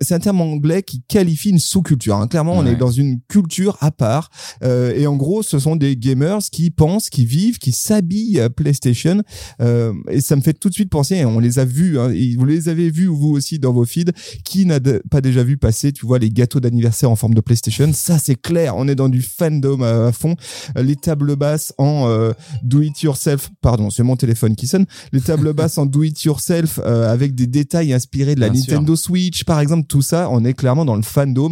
c'est 0.00 0.14
un 0.14 0.18
terme 0.18 0.40
anglais 0.40 0.82
qui 0.82 1.02
qualifie 1.06 1.50
une 1.50 1.58
sous-culture. 1.58 2.16
hein. 2.16 2.26
Clairement, 2.26 2.54
on 2.54 2.66
est 2.66 2.76
dans 2.76 2.90
une 2.90 3.20
culture 3.28 3.76
à 3.80 3.90
part. 3.90 4.30
Euh, 4.62 4.92
et 4.94 5.06
en 5.06 5.16
gros, 5.16 5.42
ce 5.42 5.58
sont 5.58 5.76
des 5.76 5.96
gamers 5.96 6.38
qui 6.50 6.70
pensent, 6.70 7.10
qui 7.10 7.24
vivent, 7.24 7.58
qui 7.58 7.72
s'habillent 7.72 8.40
à 8.40 8.50
PlayStation. 8.50 9.22
Euh, 9.60 9.92
et 10.10 10.20
ça 10.20 10.36
me 10.36 10.40
fait 10.40 10.54
tout 10.54 10.68
de 10.68 10.74
suite 10.74 10.90
penser, 10.90 11.24
on 11.24 11.38
les 11.38 11.58
a 11.58 11.64
vus, 11.64 11.98
hein, 11.98 12.10
et 12.10 12.36
vous 12.36 12.44
les 12.44 12.68
avez 12.68 12.90
vus 12.90 13.06
vous 13.06 13.30
aussi 13.30 13.58
dans 13.58 13.72
vos 13.72 13.84
feeds, 13.84 14.12
qui 14.44 14.66
n'a 14.66 14.80
pas 15.10 15.20
déjà 15.20 15.42
vu 15.42 15.56
passer, 15.56 15.92
tu 15.92 16.06
vois, 16.06 16.18
les 16.18 16.30
gâteaux 16.30 16.60
d'anniversaire 16.60 17.10
en 17.10 17.16
forme 17.16 17.34
de 17.34 17.40
PlayStation? 17.40 17.90
Ça, 17.92 18.18
c'est 18.18 18.40
clair. 18.40 18.74
On 18.76 18.88
est 18.88 18.94
dans 18.94 19.08
du 19.08 19.22
fandom 19.22 19.77
à, 19.82 20.06
à 20.08 20.12
fond. 20.12 20.34
Les 20.76 20.96
tables 20.96 21.36
basses 21.36 21.72
en 21.78 22.08
euh, 22.08 22.32
do 22.62 22.80
it 22.82 23.00
yourself, 23.02 23.50
pardon, 23.60 23.90
c'est 23.90 24.02
mon 24.02 24.16
téléphone 24.16 24.56
qui 24.56 24.66
sonne. 24.66 24.86
Les 25.12 25.20
tables 25.20 25.52
basses 25.54 25.78
en 25.78 25.86
do 25.86 26.02
it 26.02 26.22
yourself 26.22 26.78
euh, 26.84 27.12
avec 27.12 27.34
des 27.34 27.46
détails 27.46 27.92
inspirés 27.92 28.34
de 28.34 28.40
la 28.40 28.48
Bien 28.50 28.62
sûr. 28.62 28.72
Nintendo 28.74 28.96
Switch, 28.96 29.44
par 29.44 29.60
exemple, 29.60 29.86
tout 29.86 30.02
ça, 30.02 30.28
on 30.30 30.44
est 30.44 30.54
clairement 30.54 30.84
dans 30.84 30.96
le 30.96 31.02
fandom 31.02 31.50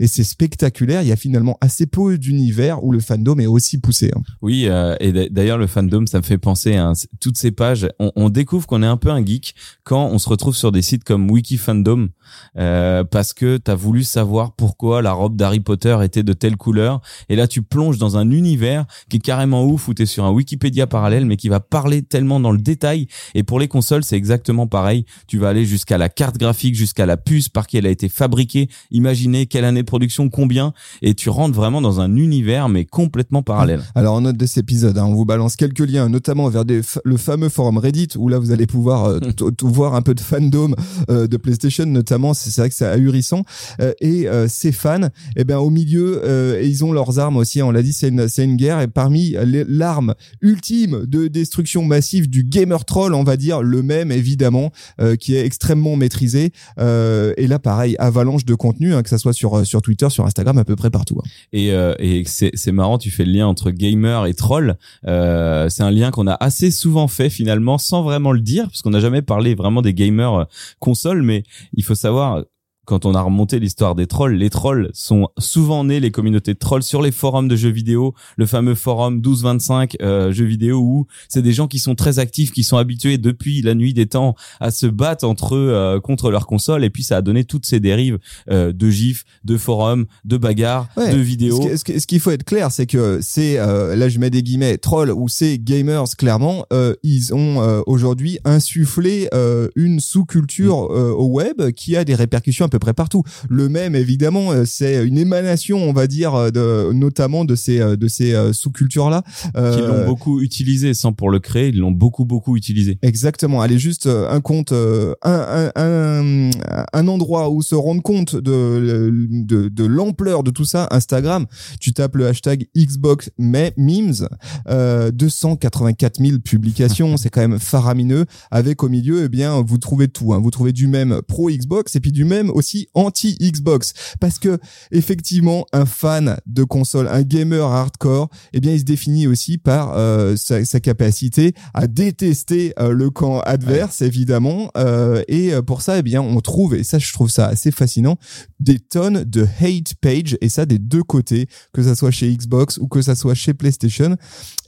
et 0.00 0.06
c'est 0.06 0.24
spectaculaire. 0.24 1.02
Il 1.02 1.08
y 1.08 1.12
a 1.12 1.16
finalement 1.16 1.56
assez 1.60 1.86
peu 1.86 2.18
d'univers 2.18 2.82
où 2.84 2.92
le 2.92 3.00
fandom 3.00 3.38
est 3.38 3.46
aussi 3.46 3.78
poussé. 3.78 4.10
hein. 4.16 4.20
Oui, 4.42 4.66
euh, 4.68 4.96
et 5.00 5.12
d'a- 5.12 5.28
d'ailleurs 5.28 5.58
le 5.58 5.66
fandom, 5.66 6.06
ça 6.06 6.18
me 6.18 6.22
fait 6.22 6.38
penser 6.38 6.76
à 6.76 6.92
toutes 7.20 7.36
ces 7.38 7.50
pages. 7.50 7.88
On, 7.98 8.12
on 8.16 8.28
découvre 8.30 8.66
qu'on 8.66 8.82
est 8.82 8.86
un 8.86 8.96
peu 8.96 9.10
un 9.10 9.24
geek 9.24 9.54
quand 9.84 10.06
on 10.06 10.18
se 10.18 10.28
retrouve 10.28 10.56
sur 10.56 10.72
des 10.72 10.82
sites 10.82 11.04
comme 11.04 11.30
Wikifandom 11.30 12.08
euh, 12.56 13.04
parce 13.04 13.32
que 13.32 13.56
t'as 13.56 13.74
voulu 13.74 14.04
savoir 14.04 14.52
pourquoi 14.52 15.02
la 15.02 15.12
robe 15.12 15.36
d'Harry 15.36 15.60
Potter 15.60 15.96
était 16.02 16.22
de 16.22 16.32
telle 16.32 16.56
couleur. 16.56 17.00
Et 17.28 17.36
là, 17.36 17.46
tu 17.48 17.62
plonges 17.68 17.98
dans 17.98 18.16
un 18.16 18.30
univers 18.30 18.86
qui 19.08 19.16
est 19.16 19.20
carrément 19.20 19.64
ouf 19.64 19.88
où 19.88 19.94
t'es 19.94 20.06
sur 20.06 20.24
un 20.24 20.30
Wikipédia 20.30 20.86
parallèle, 20.86 21.26
mais 21.26 21.36
qui 21.36 21.48
va 21.48 21.60
parler 21.60 22.02
tellement 22.02 22.40
dans 22.40 22.52
le 22.52 22.58
détail. 22.58 23.06
Et 23.34 23.42
pour 23.42 23.58
les 23.58 23.68
consoles, 23.68 24.04
c'est 24.04 24.16
exactement 24.16 24.66
pareil. 24.66 25.04
Tu 25.26 25.38
vas 25.38 25.48
aller 25.48 25.64
jusqu'à 25.64 25.98
la 25.98 26.08
carte 26.08 26.38
graphique, 26.38 26.74
jusqu'à 26.74 27.06
la 27.06 27.16
puce, 27.16 27.48
par 27.48 27.66
qui 27.66 27.76
elle 27.76 27.86
a 27.86 27.90
été 27.90 28.08
fabriquée, 28.08 28.68
imaginer 28.90 29.46
quelle 29.46 29.64
année 29.64 29.82
de 29.82 29.86
production, 29.86 30.28
combien, 30.28 30.72
et 31.02 31.14
tu 31.14 31.30
rentres 31.30 31.54
vraiment 31.54 31.80
dans 31.80 32.00
un 32.00 32.16
univers 32.16 32.68
mais 32.68 32.84
complètement 32.84 33.42
parallèle. 33.42 33.82
Alors 33.94 34.14
en 34.14 34.22
note 34.22 34.36
de 34.36 34.46
cet 34.46 34.58
épisode, 34.58 34.98
hein, 34.98 35.04
on 35.04 35.14
vous 35.14 35.24
balance 35.24 35.56
quelques 35.56 35.78
liens, 35.80 36.08
notamment 36.08 36.48
vers 36.48 36.64
des 36.64 36.82
le 37.04 37.16
fameux 37.16 37.48
forum 37.48 37.78
Reddit 37.78 38.08
où 38.16 38.28
là 38.28 38.38
vous 38.38 38.52
allez 38.52 38.66
pouvoir 38.66 39.06
euh, 39.06 39.20
voir 39.62 39.94
un 39.94 40.02
peu 40.02 40.14
de 40.14 40.20
fandom 40.20 40.74
euh, 41.10 41.26
de 41.26 41.36
PlayStation, 41.36 41.86
notamment. 41.86 42.34
C'est 42.34 42.54
vrai 42.56 42.68
que 42.68 42.74
c'est 42.74 42.86
ahurissant. 42.86 43.44
Euh, 43.80 43.92
et 44.00 44.26
ces 44.48 44.72
fans, 44.72 45.08
eh 45.36 45.44
ben 45.44 45.58
au 45.58 45.70
milieu, 45.70 46.22
ils 46.62 46.84
ont 46.84 46.92
leurs 46.92 47.18
armes 47.18 47.36
aussi 47.36 47.57
on 47.62 47.70
l'a 47.70 47.82
dit, 47.82 47.92
c'est 47.92 48.08
une, 48.08 48.56
guerre 48.56 48.80
et 48.80 48.88
parmi 48.88 49.36
l'arme 49.68 50.14
ultime 50.40 51.04
de 51.06 51.28
destruction 51.28 51.84
massive 51.84 52.28
du 52.28 52.44
gamer 52.44 52.84
troll, 52.84 53.14
on 53.14 53.24
va 53.24 53.36
dire 53.36 53.62
le 53.62 53.82
même 53.82 54.10
évidemment, 54.10 54.72
euh, 55.00 55.16
qui 55.16 55.34
est 55.34 55.44
extrêmement 55.44 55.96
maîtrisé. 55.96 56.52
Euh, 56.78 57.32
et 57.36 57.46
là, 57.46 57.58
pareil, 57.58 57.96
avalanche 57.98 58.44
de 58.44 58.54
contenu, 58.54 58.94
hein, 58.94 59.02
que 59.02 59.08
ça 59.08 59.18
soit 59.18 59.32
sur 59.32 59.66
sur 59.66 59.82
Twitter, 59.82 60.08
sur 60.10 60.24
Instagram, 60.24 60.58
à 60.58 60.64
peu 60.64 60.76
près 60.76 60.90
partout. 60.90 61.18
hein. 61.22 61.28
Et, 61.52 61.72
euh, 61.72 61.94
c'est 62.24 62.72
marrant, 62.72 62.98
tu 62.98 63.10
fais 63.10 63.24
le 63.24 63.32
lien 63.32 63.46
entre 63.46 63.70
gamer 63.70 64.26
et 64.26 64.34
troll. 64.34 64.76
Euh, 65.06 65.68
c'est 65.68 65.82
un 65.82 65.90
lien 65.90 66.10
qu'on 66.10 66.26
a 66.26 66.34
assez 66.34 66.70
souvent 66.70 67.08
fait 67.08 67.30
finalement, 67.30 67.78
sans 67.78 68.02
vraiment 68.02 68.32
le 68.32 68.40
dire, 68.40 68.64
parce 68.64 68.82
qu'on 68.82 68.90
n'a 68.90 69.00
jamais 69.00 69.22
parlé 69.22 69.54
vraiment 69.54 69.82
des 69.82 69.94
gamers 69.94 70.34
euh, 70.34 70.44
consoles. 70.78 71.22
Mais 71.22 71.44
il 71.74 71.84
faut 71.84 71.94
savoir, 71.94 72.44
quand 72.88 73.04
on 73.04 73.14
a 73.14 73.20
remonté 73.20 73.60
l'histoire 73.60 73.94
des 73.94 74.06
trolls, 74.06 74.34
les 74.36 74.48
trolls 74.48 74.88
sont 74.94 75.28
souvent 75.36 75.84
nés, 75.84 76.00
les 76.00 76.10
communautés 76.10 76.54
de 76.54 76.58
trolls, 76.58 76.82
sur 76.82 77.02
les 77.02 77.12
forums 77.12 77.46
de 77.46 77.54
jeux 77.54 77.68
vidéo, 77.68 78.14
le 78.38 78.46
fameux 78.46 78.74
forum 78.74 79.16
1225 79.16 79.96
euh, 80.00 80.32
jeux 80.32 80.46
vidéo, 80.46 80.78
où 80.80 81.06
c'est 81.28 81.42
des 81.42 81.52
gens 81.52 81.66
qui 81.68 81.78
sont 81.80 81.94
très 81.94 82.18
actifs, 82.18 82.50
qui 82.50 82.64
sont 82.64 82.78
habitués 82.78 83.18
depuis 83.18 83.60
la 83.60 83.74
nuit 83.74 83.92
des 83.92 84.06
temps 84.06 84.34
à 84.58 84.70
se 84.70 84.86
battre 84.86 85.26
entre 85.26 85.54
eux 85.54 85.68
euh, 85.70 86.00
contre 86.00 86.30
leur 86.30 86.46
console, 86.46 86.82
et 86.82 86.88
puis 86.88 87.02
ça 87.02 87.18
a 87.18 87.22
donné 87.22 87.44
toutes 87.44 87.66
ces 87.66 87.78
dérives 87.78 88.18
euh, 88.50 88.72
de 88.72 88.88
gifs, 88.88 89.24
de 89.44 89.58
forums, 89.58 90.06
de 90.24 90.38
bagarres, 90.38 90.88
Ouais. 90.96 91.12
de 91.12 91.18
vidéos. 91.18 91.60
Ce, 91.76 91.84
qu'il 92.06 92.20
faut 92.20 92.30
être 92.30 92.44
clair, 92.44 92.72
c'est 92.72 92.86
que 92.86 93.18
c'est 93.20 93.58
euh, 93.58 93.96
là 93.96 94.08
je 94.08 94.18
mets 94.18 94.30
des 94.30 94.42
guillemets 94.42 94.78
trolls 94.78 95.10
ou 95.12 95.28
c'est 95.28 95.58
gamers 95.58 96.04
clairement, 96.16 96.64
euh, 96.72 96.94
ils 97.02 97.34
ont 97.34 97.60
euh, 97.60 97.82
aujourd'hui 97.86 98.38
insufflé 98.44 99.28
euh, 99.34 99.68
une 99.76 100.00
sous-culture 100.00 100.88
euh, 100.90 101.10
au 101.12 101.26
web 101.26 101.70
qui 101.72 101.94
a 101.96 102.04
des 102.04 102.14
répercussions 102.14 102.64
à 102.64 102.68
peu 102.68 102.77
près 102.78 102.94
partout. 102.94 103.22
Le 103.48 103.68
même 103.68 103.94
évidemment, 103.94 104.52
euh, 104.52 104.64
c'est 104.66 105.06
une 105.06 105.18
émanation, 105.18 105.78
on 105.78 105.92
va 105.92 106.06
dire, 106.06 106.34
euh, 106.34 106.50
de, 106.50 106.92
notamment 106.92 107.44
de 107.44 107.54
ces 107.54 107.80
euh, 107.80 107.96
de 107.96 108.08
ces 108.08 108.34
euh, 108.34 108.52
sous-cultures 108.52 109.10
là. 109.10 109.22
qui 109.54 109.80
l'ont 109.80 110.04
beaucoup 110.06 110.40
utilisé 110.40 110.94
sans 110.94 111.12
pour 111.12 111.30
le 111.30 111.38
créer, 111.38 111.68
ils 111.68 111.78
l'ont 111.78 111.90
beaucoup 111.92 112.24
beaucoup 112.24 112.56
utilisé. 112.56 112.98
Exactement. 113.02 113.60
Allez, 113.62 113.78
juste 113.78 114.06
un 114.06 114.40
compte, 114.40 114.72
un, 114.72 115.14
un, 115.22 115.70
un, 115.76 116.50
un 116.92 117.08
endroit 117.08 117.50
où 117.50 117.62
se 117.62 117.74
rendre 117.74 118.02
compte 118.02 118.36
de, 118.36 119.10
de, 119.30 119.68
de 119.68 119.84
l'ampleur 119.84 120.42
de 120.42 120.50
tout 120.50 120.64
ça. 120.64 120.88
Instagram, 120.90 121.46
tu 121.80 121.92
tapes 121.92 122.16
le 122.16 122.26
hashtag 122.26 122.66
Xbox 122.76 123.30
Me- 123.38 123.70
Memes, 123.76 124.28
euh, 124.68 125.10
284 125.10 126.20
000 126.24 126.38
publications, 126.40 127.16
c'est 127.16 127.30
quand 127.30 127.40
même 127.46 127.58
faramineux. 127.58 128.24
Avec 128.50 128.82
au 128.82 128.88
milieu, 128.88 129.24
eh 129.24 129.28
bien, 129.28 129.60
vous 129.62 129.78
trouvez 129.78 130.08
tout. 130.08 130.32
Hein. 130.34 130.40
Vous 130.42 130.50
trouvez 130.50 130.72
du 130.72 130.86
même 130.86 131.20
pro 131.26 131.50
Xbox 131.50 131.96
et 131.96 132.00
puis 132.00 132.12
du 132.12 132.24
même 132.24 132.50
aussi 132.50 132.67
anti 132.94 133.36
Xbox, 133.40 133.92
parce 134.20 134.38
que 134.38 134.58
effectivement, 134.90 135.66
un 135.72 135.86
fan 135.86 136.38
de 136.46 136.64
console, 136.64 137.08
un 137.08 137.22
gamer 137.22 137.66
hardcore, 137.66 138.28
eh 138.52 138.60
bien, 138.60 138.72
il 138.72 138.80
se 138.80 138.84
définit 138.84 139.26
aussi 139.26 139.58
par 139.58 139.96
euh, 139.96 140.36
sa, 140.36 140.64
sa 140.64 140.80
capacité 140.80 141.54
à 141.74 141.86
détester 141.86 142.72
euh, 142.78 142.92
le 142.92 143.10
camp 143.10 143.40
adverse, 143.40 144.02
évidemment. 144.02 144.70
Euh, 144.76 145.22
et 145.28 145.52
pour 145.66 145.82
ça, 145.82 145.98
eh 145.98 146.02
bien, 146.02 146.20
on 146.20 146.40
trouve, 146.40 146.74
et 146.74 146.84
ça, 146.84 146.98
je 146.98 147.12
trouve 147.12 147.30
ça 147.30 147.46
assez 147.46 147.70
fascinant, 147.70 148.18
des 148.60 148.78
tonnes 148.78 149.24
de 149.24 149.46
hate 149.60 149.94
page, 150.00 150.36
et 150.40 150.48
ça 150.48 150.66
des 150.66 150.78
deux 150.78 151.02
côtés, 151.02 151.48
que 151.72 151.82
ça 151.82 151.94
soit 151.94 152.10
chez 152.10 152.34
Xbox 152.34 152.78
ou 152.78 152.88
que 152.88 153.02
ça 153.02 153.14
soit 153.14 153.34
chez 153.34 153.54
PlayStation. 153.54 154.16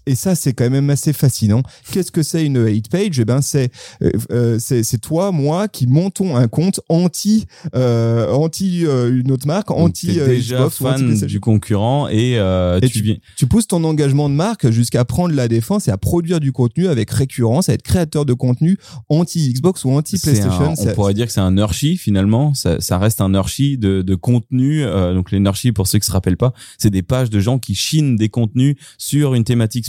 Et 0.06 0.14
ça, 0.14 0.34
c'est 0.34 0.52
quand 0.52 0.70
même 0.70 0.90
assez 0.90 1.12
fascinant. 1.12 1.62
Qu'est-ce 1.92 2.10
que 2.10 2.22
c'est 2.22 2.44
une 2.44 2.56
hate 2.66 2.88
page? 2.88 3.18
Eh 3.20 3.24
ben, 3.24 3.42
c'est 3.42 3.70
euh, 4.02 4.10
euh, 4.32 4.58
c'est 4.58 4.98
toi, 5.00 5.30
moi, 5.32 5.68
qui 5.68 5.86
montons 5.86 6.36
un 6.36 6.48
compte 6.48 6.80
anti 6.88 7.46
euh, 7.74 8.30
anti 8.32 8.86
euh, 8.86 9.14
une 9.20 9.30
autre 9.30 9.46
marque, 9.46 9.70
anti 9.70 10.06
t'es 10.14 10.20
euh, 10.20 10.26
déjà 10.28 10.56
Xbox 10.56 10.80
anti 10.82 11.18
fan 11.18 11.26
du 11.26 11.40
concurrent 11.40 12.08
et, 12.08 12.38
euh, 12.38 12.80
Et 12.82 12.88
tu 12.88 13.02
viens. 13.02 13.16
Tu 13.36 13.46
pousses 13.46 13.66
ton 13.68 13.84
engagement 13.84 14.28
de 14.28 14.34
marque 14.34 14.70
jusqu'à 14.70 15.04
prendre 15.04 15.34
la 15.34 15.48
défense 15.48 15.88
et 15.88 15.90
à 15.90 15.96
produire 15.98 16.40
du 16.40 16.50
contenu 16.52 16.88
avec 16.88 17.10
récurrence, 17.10 17.68
à 17.68 17.74
être 17.74 17.82
créateur 17.82 18.24
de 18.24 18.32
contenu 18.32 18.78
anti 19.08 19.52
Xbox 19.52 19.84
ou 19.84 19.90
anti 19.90 20.18
PlayStation. 20.18 20.70
un- 20.70 20.74
on 20.78 20.94
pourrait 20.94 21.14
dire 21.14 21.26
que 21.26 21.32
c'est 21.32 21.40
un 21.40 21.52
nurshi 21.52 21.96
finalement. 21.96 22.54
Ça, 22.54 22.80
ça 22.80 22.98
reste 22.98 23.20
un 23.20 23.28
nurshi 23.30 23.78
de, 23.78 24.02
de 24.02 24.14
contenu. 24.14 24.82
Euh, 24.82 25.14
donc 25.14 25.30
les 25.30 25.40
nurshi, 25.40 25.72
pour 25.72 25.86
ceux 25.86 25.98
qui 25.98 26.06
se 26.06 26.12
rappellent 26.12 26.36
pas, 26.36 26.52
c'est 26.78 26.90
des 26.90 27.02
pages 27.02 27.30
de 27.30 27.38
gens 27.40 27.58
qui 27.58 27.74
chinent 27.74 28.16
des 28.16 28.28
contenus 28.28 28.76
sur 28.98 29.34
une 29.34 29.44
thématique 29.44 29.84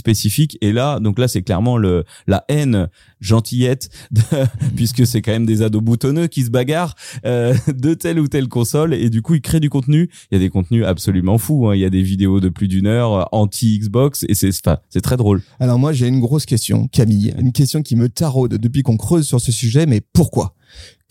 Et 0.60 0.72
là, 0.72 1.00
donc 1.00 1.18
là, 1.18 1.28
c'est 1.28 1.42
clairement 1.42 1.76
le 1.76 2.04
la 2.26 2.44
haine 2.48 2.88
gentillette, 3.20 3.88
de- 4.10 4.20
puisque 4.76 5.06
c'est 5.06 5.22
quand 5.22 5.32
même 5.32 5.46
des 5.46 5.62
ados 5.62 5.82
boutonneux 5.82 6.26
qui 6.26 6.42
se 6.42 6.50
bagarrent 6.50 6.94
euh, 7.24 7.54
de 7.68 7.94
telle 7.94 8.18
ou 8.20 8.28
telle 8.28 8.48
console. 8.48 8.94
Et 8.94 9.10
du 9.10 9.22
coup, 9.22 9.34
ils 9.34 9.40
créent 9.40 9.60
du 9.60 9.70
contenu. 9.70 10.10
Il 10.30 10.34
y 10.34 10.36
a 10.36 10.40
des 10.40 10.50
contenus 10.50 10.84
absolument 10.84 11.38
fous. 11.38 11.68
hein. 11.68 11.74
Il 11.74 11.80
y 11.80 11.84
a 11.84 11.90
des 11.90 12.02
vidéos 12.02 12.40
de 12.40 12.48
plus 12.48 12.68
d'une 12.68 12.86
heure 12.86 13.12
euh, 13.14 13.22
anti 13.32 13.78
Xbox 13.78 14.24
et 14.28 14.34
c'est 14.34 14.50
c'est 14.90 15.00
très 15.00 15.16
drôle. 15.16 15.42
Alors 15.60 15.78
moi, 15.78 15.92
j'ai 15.92 16.06
une 16.08 16.20
grosse 16.20 16.46
question, 16.46 16.88
Camille, 16.88 17.34
une 17.38 17.52
question 17.52 17.82
qui 17.82 17.96
me 17.96 18.08
taraude 18.08 18.54
depuis 18.58 18.82
qu'on 18.82 18.96
creuse 18.96 19.26
sur 19.26 19.40
ce 19.40 19.50
sujet, 19.52 19.86
mais 19.86 20.00
pourquoi? 20.12 20.54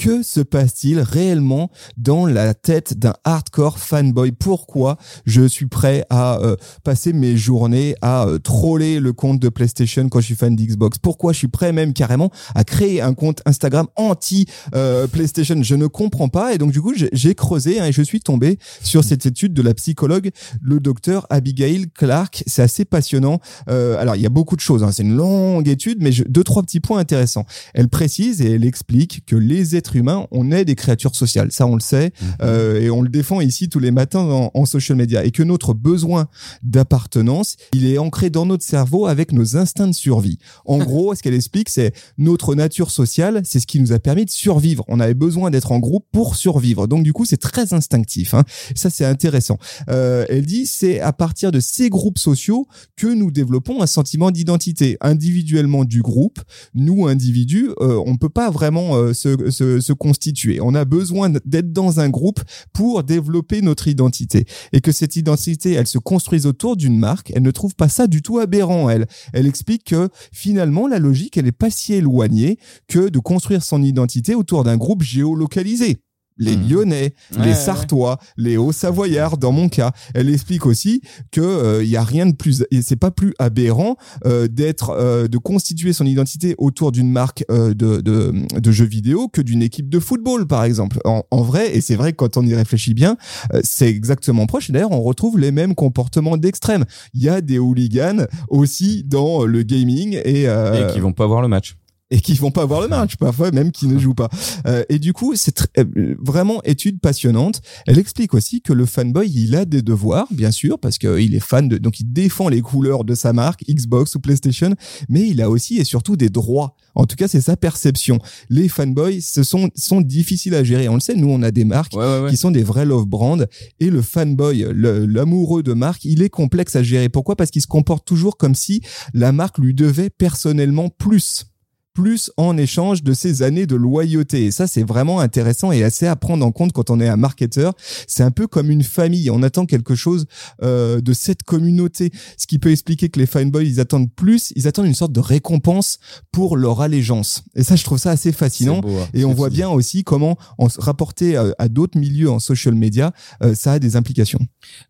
Que 0.01 0.23
se 0.23 0.39
passe-t-il 0.39 0.99
réellement 0.99 1.69
dans 1.95 2.25
la 2.25 2.55
tête 2.55 2.97
d'un 2.97 3.13
hardcore 3.23 3.77
fanboy? 3.77 4.31
Pourquoi 4.31 4.97
je 5.27 5.43
suis 5.47 5.67
prêt 5.67 6.03
à 6.09 6.39
euh, 6.39 6.55
passer 6.83 7.13
mes 7.13 7.37
journées 7.37 7.93
à 8.01 8.25
euh, 8.25 8.39
troller 8.39 8.99
le 8.99 9.13
compte 9.13 9.39
de 9.39 9.47
PlayStation 9.47 10.09
quand 10.09 10.19
je 10.19 10.25
suis 10.25 10.35
fan 10.35 10.55
d'Xbox? 10.55 10.97
Pourquoi 10.97 11.33
je 11.33 11.37
suis 11.37 11.49
prêt 11.49 11.71
même 11.71 11.93
carrément 11.93 12.31
à 12.55 12.63
créer 12.63 12.99
un 12.99 13.13
compte 13.13 13.43
Instagram 13.45 13.85
anti 13.95 14.47
euh, 14.73 15.05
PlayStation? 15.05 15.61
Je 15.61 15.75
ne 15.75 15.85
comprends 15.85 16.29
pas 16.29 16.55
et 16.55 16.57
donc 16.57 16.71
du 16.71 16.81
coup 16.81 16.95
j'ai- 16.95 17.35
creusé 17.35 17.79
hein, 17.79 17.85
et 17.85 17.91
je 17.91 18.01
suis 18.01 18.21
tombé 18.21 18.57
sur 18.81 19.03
cette 19.03 19.27
étude 19.27 19.53
de 19.53 19.61
la 19.61 19.75
psychologue, 19.75 20.31
le 20.63 20.79
docteur 20.79 21.27
Abigail 21.29 21.85
Clark. 21.93 22.43
C'est 22.47 22.63
assez 22.63 22.85
passionnant. 22.85 23.39
Alors 23.67 24.15
il 24.15 24.23
y 24.23 24.25
a 24.25 24.29
beaucoup 24.29 24.55
de 24.55 24.61
choses. 24.61 24.81
hein, 24.83 24.91
C'est 24.91 25.03
une 25.03 25.15
longue 25.15 25.67
étude, 25.67 25.99
mais 26.01 26.09
deux 26.27 26.43
trois 26.43 26.63
petits 26.63 26.79
points 26.79 26.97
intéressants. 26.97 27.45
Elle 27.75 27.87
précise 27.87 28.41
et 28.41 28.53
elle 28.53 28.65
explique 28.65 29.23
que 29.27 29.35
les 29.35 29.75
êtres 29.75 29.90
humains, 29.95 30.27
on 30.31 30.51
est 30.51 30.65
des 30.65 30.75
créatures 30.75 31.15
sociales. 31.15 31.51
Ça, 31.51 31.65
on 31.65 31.75
le 31.75 31.81
sait. 31.81 32.11
Euh, 32.41 32.79
et 32.81 32.89
on 32.89 33.01
le 33.01 33.09
défend 33.09 33.41
ici 33.41 33.69
tous 33.69 33.79
les 33.79 33.91
matins 33.91 34.19
en, 34.19 34.51
en 34.53 34.65
social 34.65 34.97
media. 34.97 35.23
Et 35.23 35.31
que 35.31 35.43
notre 35.43 35.73
besoin 35.73 36.27
d'appartenance, 36.63 37.57
il 37.73 37.85
est 37.85 37.97
ancré 37.97 38.29
dans 38.29 38.45
notre 38.45 38.63
cerveau 38.63 39.07
avec 39.07 39.31
nos 39.31 39.57
instincts 39.57 39.87
de 39.87 39.93
survie. 39.93 40.39
En 40.65 40.77
gros, 40.83 41.15
ce 41.15 41.21
qu'elle 41.21 41.33
explique, 41.33 41.69
c'est 41.69 41.93
notre 42.17 42.55
nature 42.55 42.91
sociale, 42.91 43.41
c'est 43.43 43.59
ce 43.59 43.67
qui 43.67 43.79
nous 43.79 43.93
a 43.93 43.99
permis 43.99 44.25
de 44.25 44.29
survivre. 44.29 44.83
On 44.87 44.99
avait 44.99 45.13
besoin 45.13 45.49
d'être 45.51 45.71
en 45.71 45.79
groupe 45.79 46.05
pour 46.11 46.35
survivre. 46.35 46.87
Donc, 46.87 47.03
du 47.03 47.13
coup, 47.13 47.25
c'est 47.25 47.37
très 47.37 47.73
instinctif. 47.73 48.33
Hein. 48.33 48.43
Ça, 48.75 48.89
c'est 48.89 49.05
intéressant. 49.05 49.57
Euh, 49.89 50.25
elle 50.29 50.45
dit, 50.45 50.65
c'est 50.65 50.99
à 50.99 51.13
partir 51.13 51.51
de 51.51 51.59
ces 51.59 51.89
groupes 51.89 52.17
sociaux 52.17 52.67
que 52.95 53.07
nous 53.07 53.31
développons 53.31 53.81
un 53.81 53.87
sentiment 53.87 54.31
d'identité. 54.31 54.97
Individuellement 55.01 55.85
du 55.85 56.01
groupe, 56.01 56.39
nous, 56.73 57.07
individus, 57.07 57.69
euh, 57.79 58.01
on 58.05 58.17
peut 58.17 58.29
pas 58.29 58.49
vraiment 58.49 58.95
euh, 58.95 59.13
se, 59.13 59.49
se, 59.49 59.79
se 59.81 59.93
constituer. 59.93 60.59
On 60.61 60.75
a 60.75 60.85
besoin 60.85 61.29
d'être 61.29 61.73
dans 61.73 61.99
un 61.99 62.09
groupe 62.09 62.41
pour 62.73 63.03
développer 63.03 63.61
notre 63.61 63.87
identité. 63.87 64.45
Et 64.73 64.81
que 64.81 64.91
cette 64.91 65.15
identité, 65.15 65.73
elle 65.73 65.87
se 65.87 65.97
construise 65.97 66.45
autour 66.45 66.77
d'une 66.77 66.97
marque, 66.97 67.31
elle 67.35 67.43
ne 67.43 67.51
trouve 67.51 67.75
pas 67.75 67.89
ça 67.89 68.07
du 68.07 68.21
tout 68.21 68.39
aberrant, 68.39 68.89
elle. 68.89 69.07
Elle 69.33 69.47
explique 69.47 69.85
que 69.85 70.09
finalement, 70.31 70.87
la 70.87 70.99
logique, 70.99 71.37
elle 71.37 71.47
est 71.47 71.51
pas 71.51 71.69
si 71.69 71.93
éloignée 71.93 72.57
que 72.87 73.09
de 73.09 73.19
construire 73.19 73.63
son 73.63 73.83
identité 73.83 74.35
autour 74.35 74.63
d'un 74.63 74.77
groupe 74.77 75.03
géolocalisé. 75.03 75.97
Les 76.37 76.55
Mhm. 76.55 76.69
Lyonnais, 76.69 77.13
Ouais, 77.37 77.43
les 77.45 77.49
ouais, 77.49 77.53
Sartois, 77.55 78.17
les 78.37 78.57
Hauts-Savoyards, 78.57 79.37
dans 79.37 79.51
mon 79.51 79.69
cas. 79.69 79.91
Elle 80.15 80.29
explique 80.29 80.65
aussi 80.65 81.01
que 81.31 81.41
euh, 81.41 81.83
il 81.83 81.89
y 81.89 81.97
a 81.97 82.03
rien 82.03 82.25
de 82.25 82.35
plus, 82.35 82.63
et 82.71 82.81
c'est 82.81 82.95
pas 82.95 83.11
plus 83.11 83.33
aberrant 83.37 83.95
euh, 84.25 84.47
d'être, 84.47 84.91
euh, 84.91 85.27
de 85.27 85.37
constituer 85.37 85.93
son 85.93 86.05
identité 86.05 86.55
autour 86.57 86.91
d'une 86.91 87.11
marque 87.11 87.43
euh, 87.51 87.73
de, 87.73 88.01
de, 88.01 88.33
de 88.59 88.71
jeux 88.71 88.85
vidéo 88.85 89.27
que 89.27 89.41
d'une 89.41 89.61
équipe 89.61 89.89
de 89.89 89.99
football, 89.99 90.47
par 90.47 90.63
exemple. 90.63 90.99
En, 91.05 91.23
en 91.31 91.41
vrai, 91.41 91.75
et 91.75 91.81
c'est 91.81 91.95
vrai 91.95 92.11
que 92.11 92.17
quand 92.17 92.37
on 92.37 92.45
y 92.45 92.55
réfléchit 92.55 92.93
bien, 92.93 93.17
euh, 93.53 93.59
c'est 93.63 93.89
exactement 93.89 94.45
proche. 94.47 94.69
Et 94.69 94.73
d'ailleurs, 94.73 94.91
on 94.91 95.01
retrouve 95.01 95.37
les 95.37 95.51
mêmes 95.51 95.75
comportements 95.75 96.37
d'extrême. 96.37 96.85
Il 97.13 97.21
y 97.21 97.29
a 97.29 97.41
des 97.41 97.59
hooligans 97.59 98.25
aussi 98.49 99.03
dans 99.05 99.45
le 99.45 99.63
gaming 99.63 100.19
et, 100.25 100.47
euh, 100.47 100.89
Et 100.89 100.93
qui 100.93 100.99
vont 100.99 101.13
pas 101.13 101.27
voir 101.27 101.41
le 101.41 101.47
match. 101.47 101.75
Et 102.11 102.19
qui 102.19 102.33
vont 102.35 102.51
pas 102.51 102.65
voir 102.65 102.81
le 102.81 102.87
match, 102.89 103.15
parfois 103.15 103.51
même 103.51 103.71
qui 103.71 103.87
ne 103.87 103.97
jouent 103.97 104.13
pas. 104.13 104.29
Euh, 104.67 104.83
et 104.89 104.99
du 104.99 105.13
coup, 105.13 105.33
c'est 105.35 105.67
euh, 105.77 106.15
vraiment 106.19 106.61
étude 106.63 106.99
passionnante. 106.99 107.61
Elle 107.87 107.97
explique 107.97 108.33
aussi 108.33 108.61
que 108.61 108.73
le 108.73 108.85
fanboy, 108.85 109.31
il 109.33 109.55
a 109.55 109.65
des 109.65 109.81
devoirs, 109.81 110.27
bien 110.31 110.51
sûr, 110.51 110.77
parce 110.77 110.97
qu'il 110.97 111.33
est 111.33 111.39
fan 111.39 111.67
de, 111.69 111.77
donc 111.77 111.99
il 111.99 112.11
défend 112.11 112.49
les 112.49 112.61
couleurs 112.61 113.05
de 113.05 113.15
sa 113.15 113.33
marque, 113.33 113.63
Xbox 113.67 114.15
ou 114.15 114.19
PlayStation, 114.19 114.75
mais 115.09 115.27
il 115.27 115.41
a 115.41 115.49
aussi 115.49 115.77
et 115.77 115.83
surtout 115.85 116.17
des 116.17 116.29
droits. 116.29 116.75
En 116.95 117.05
tout 117.05 117.15
cas, 117.15 117.29
c'est 117.29 117.41
sa 117.41 117.55
perception. 117.55 118.19
Les 118.49 118.67
fanboys, 118.67 119.21
ce 119.21 119.43
sont, 119.43 119.69
sont 119.75 120.01
difficiles 120.01 120.55
à 120.55 120.63
gérer. 120.63 120.89
On 120.89 120.95
le 120.95 120.99
sait, 120.99 121.15
nous, 121.15 121.29
on 121.29 121.41
a 121.41 121.51
des 121.51 121.63
marques 121.63 121.93
Ouais, 121.95 122.03
ouais, 122.03 122.19
ouais. 122.23 122.29
qui 122.29 122.37
sont 122.37 122.51
des 122.51 122.63
vrais 122.63 122.85
love 122.85 123.05
brands 123.05 123.37
et 123.79 123.89
le 123.89 124.01
fanboy, 124.01 124.65
l'amoureux 124.73 125.63
de 125.63 125.73
marque, 125.73 126.03
il 126.03 126.21
est 126.21 126.29
complexe 126.29 126.75
à 126.75 126.83
gérer. 126.83 127.07
Pourquoi? 127.07 127.35
Parce 127.37 127.51
qu'il 127.51 127.61
se 127.61 127.67
comporte 127.67 128.05
toujours 128.05 128.37
comme 128.37 128.55
si 128.55 128.81
la 129.13 129.31
marque 129.31 129.57
lui 129.57 129.73
devait 129.73 130.09
personnellement 130.09 130.89
plus. 130.89 131.45
Plus 131.93 132.31
en 132.37 132.57
échange 132.57 133.03
de 133.03 133.13
ces 133.13 133.43
années 133.43 133.65
de 133.65 133.75
loyauté. 133.75 134.45
Et 134.45 134.51
ça, 134.51 134.67
c'est 134.67 134.83
vraiment 134.83 135.19
intéressant 135.19 135.71
et 135.71 135.83
assez 135.83 136.07
à 136.07 136.15
prendre 136.15 136.45
en 136.45 136.51
compte 136.51 136.71
quand 136.71 136.89
on 136.89 136.99
est 136.99 137.07
un 137.07 137.17
marketeur. 137.17 137.73
C'est 138.07 138.23
un 138.23 138.31
peu 138.31 138.47
comme 138.47 138.69
une 138.71 138.83
famille. 138.83 139.29
On 139.29 139.43
attend 139.43 139.65
quelque 139.65 139.95
chose 139.95 140.25
euh, 140.63 141.01
de 141.01 141.13
cette 141.13 141.43
communauté, 141.43 142.11
ce 142.37 142.47
qui 142.47 142.59
peut 142.59 142.71
expliquer 142.71 143.09
que 143.09 143.19
les 143.19 143.25
fanboys, 143.25 143.65
ils 143.65 143.79
attendent 143.79 144.11
plus, 144.13 144.53
ils 144.55 144.67
attendent 144.67 144.87
une 144.87 144.93
sorte 144.95 145.11
de 145.11 145.19
récompense 145.19 145.99
pour 146.31 146.57
leur 146.57 146.81
allégeance. 146.81 147.43
Et 147.55 147.63
ça, 147.63 147.75
je 147.75 147.83
trouve 147.83 147.97
ça 147.97 148.11
assez 148.11 148.31
fascinant. 148.31 148.79
Beau, 148.79 148.97
hein, 148.97 149.07
Et 149.13 149.25
on 149.25 149.33
voit 149.33 149.49
bien 149.49 149.69
aussi 149.69 150.03
comment, 150.03 150.37
en 150.57 150.69
se 150.69 150.79
rapporter 150.79 151.35
à, 151.35 151.53
à 151.57 151.67
d'autres 151.67 151.97
milieux 151.97 152.29
en 152.29 152.39
social 152.39 152.73
media, 152.75 153.11
euh, 153.43 153.53
ça 153.55 153.73
a 153.73 153.79
des 153.79 153.95
implications. 153.95 154.39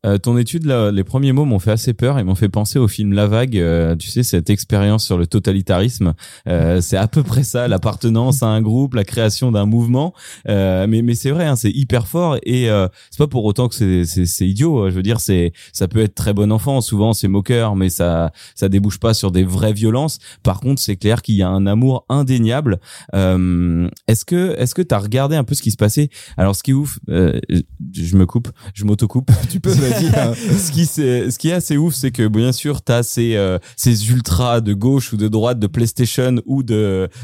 Euh, 0.05 0.17
ton 0.17 0.37
étude, 0.37 0.65
là, 0.65 0.91
les 0.91 1.03
premiers 1.03 1.31
mots 1.31 1.45
m'ont 1.45 1.59
fait 1.59 1.71
assez 1.71 1.93
peur 1.93 2.19
et 2.19 2.23
m'ont 2.23 2.35
fait 2.35 2.49
penser 2.49 2.79
au 2.79 2.87
film 2.87 3.13
La 3.13 3.27
Vague. 3.27 3.57
euh, 3.57 3.95
tu 3.95 4.09
sais, 4.09 4.23
cette 4.23 4.49
expérience 4.49 5.05
sur 5.05 5.17
le 5.17 5.27
totalitarisme. 5.27 6.13
Euh, 6.47 6.81
c'est 6.91 6.97
à 6.97 7.07
peu 7.07 7.23
près 7.23 7.43
ça, 7.43 7.69
l'appartenance 7.69 8.43
à 8.43 8.47
un 8.47 8.61
groupe, 8.61 8.95
la 8.95 9.05
création 9.05 9.49
d'un 9.49 9.65
mouvement. 9.65 10.13
Euh, 10.49 10.87
mais 10.89 11.01
mais 11.01 11.15
c'est 11.15 11.31
vrai, 11.31 11.45
hein, 11.45 11.55
c'est 11.55 11.71
hyper 11.71 12.05
fort 12.05 12.35
et 12.43 12.69
euh, 12.69 12.89
c'est 13.11 13.17
pas 13.17 13.27
pour 13.27 13.45
autant 13.45 13.69
que 13.69 13.75
c'est 13.75 14.03
c'est 14.03 14.25
c'est 14.25 14.45
idiot. 14.45 14.89
Je 14.89 14.95
veux 14.95 15.01
dire, 15.01 15.21
c'est 15.21 15.53
ça 15.71 15.87
peut 15.87 16.01
être 16.01 16.15
très 16.15 16.33
bon 16.33 16.51
enfant. 16.51 16.81
Souvent, 16.81 17.13
c'est 17.13 17.29
moqueur, 17.29 17.77
mais 17.77 17.89
ça 17.89 18.33
ça 18.55 18.67
débouche 18.67 18.99
pas 18.99 19.13
sur 19.13 19.31
des 19.31 19.45
vraies 19.45 19.71
violences. 19.71 20.19
Par 20.43 20.59
contre, 20.59 20.81
c'est 20.81 20.97
clair 20.97 21.21
qu'il 21.21 21.35
y 21.35 21.43
a 21.43 21.47
un 21.47 21.65
amour 21.65 22.05
indéniable. 22.09 22.81
Euh, 23.15 23.87
est-ce 24.09 24.25
que 24.25 24.53
est-ce 24.57 24.75
que 24.75 24.81
t'as 24.81 24.99
regardé 24.99 25.37
un 25.37 25.45
peu 25.45 25.55
ce 25.55 25.61
qui 25.61 25.71
se 25.71 25.77
passait? 25.77 26.09
Alors, 26.35 26.57
ce 26.57 26.61
qui 26.61 26.71
est 26.71 26.73
ouf, 26.73 26.99
euh, 27.07 27.39
je 27.93 28.17
me 28.17 28.25
coupe, 28.25 28.49
je 28.73 28.83
m'auto-coupe. 28.83 29.31
Tu 29.49 29.61
peux, 29.61 29.71
vas-y. 29.71 30.07
hein. 30.07 30.33
ce 30.57 30.71
qui 30.73 30.85
c'est 30.85 31.31
ce 31.31 31.39
qui 31.39 31.49
est 31.49 31.53
assez 31.53 31.77
ouf 31.77 31.93
c'est 31.93 32.11
que 32.11 32.27
bien 32.27 32.51
sûr 32.51 32.81
t'as 32.81 33.03
ces 33.03 33.35
euh, 33.35 33.59
ces 33.77 34.09
ultras 34.09 34.59
de 34.59 34.73
gauche 34.73 35.13
ou 35.13 35.17
de 35.17 35.29
droite 35.29 35.57
de 35.57 35.67
PlayStation 35.67 36.35
ou 36.45 36.63
de 36.63 36.80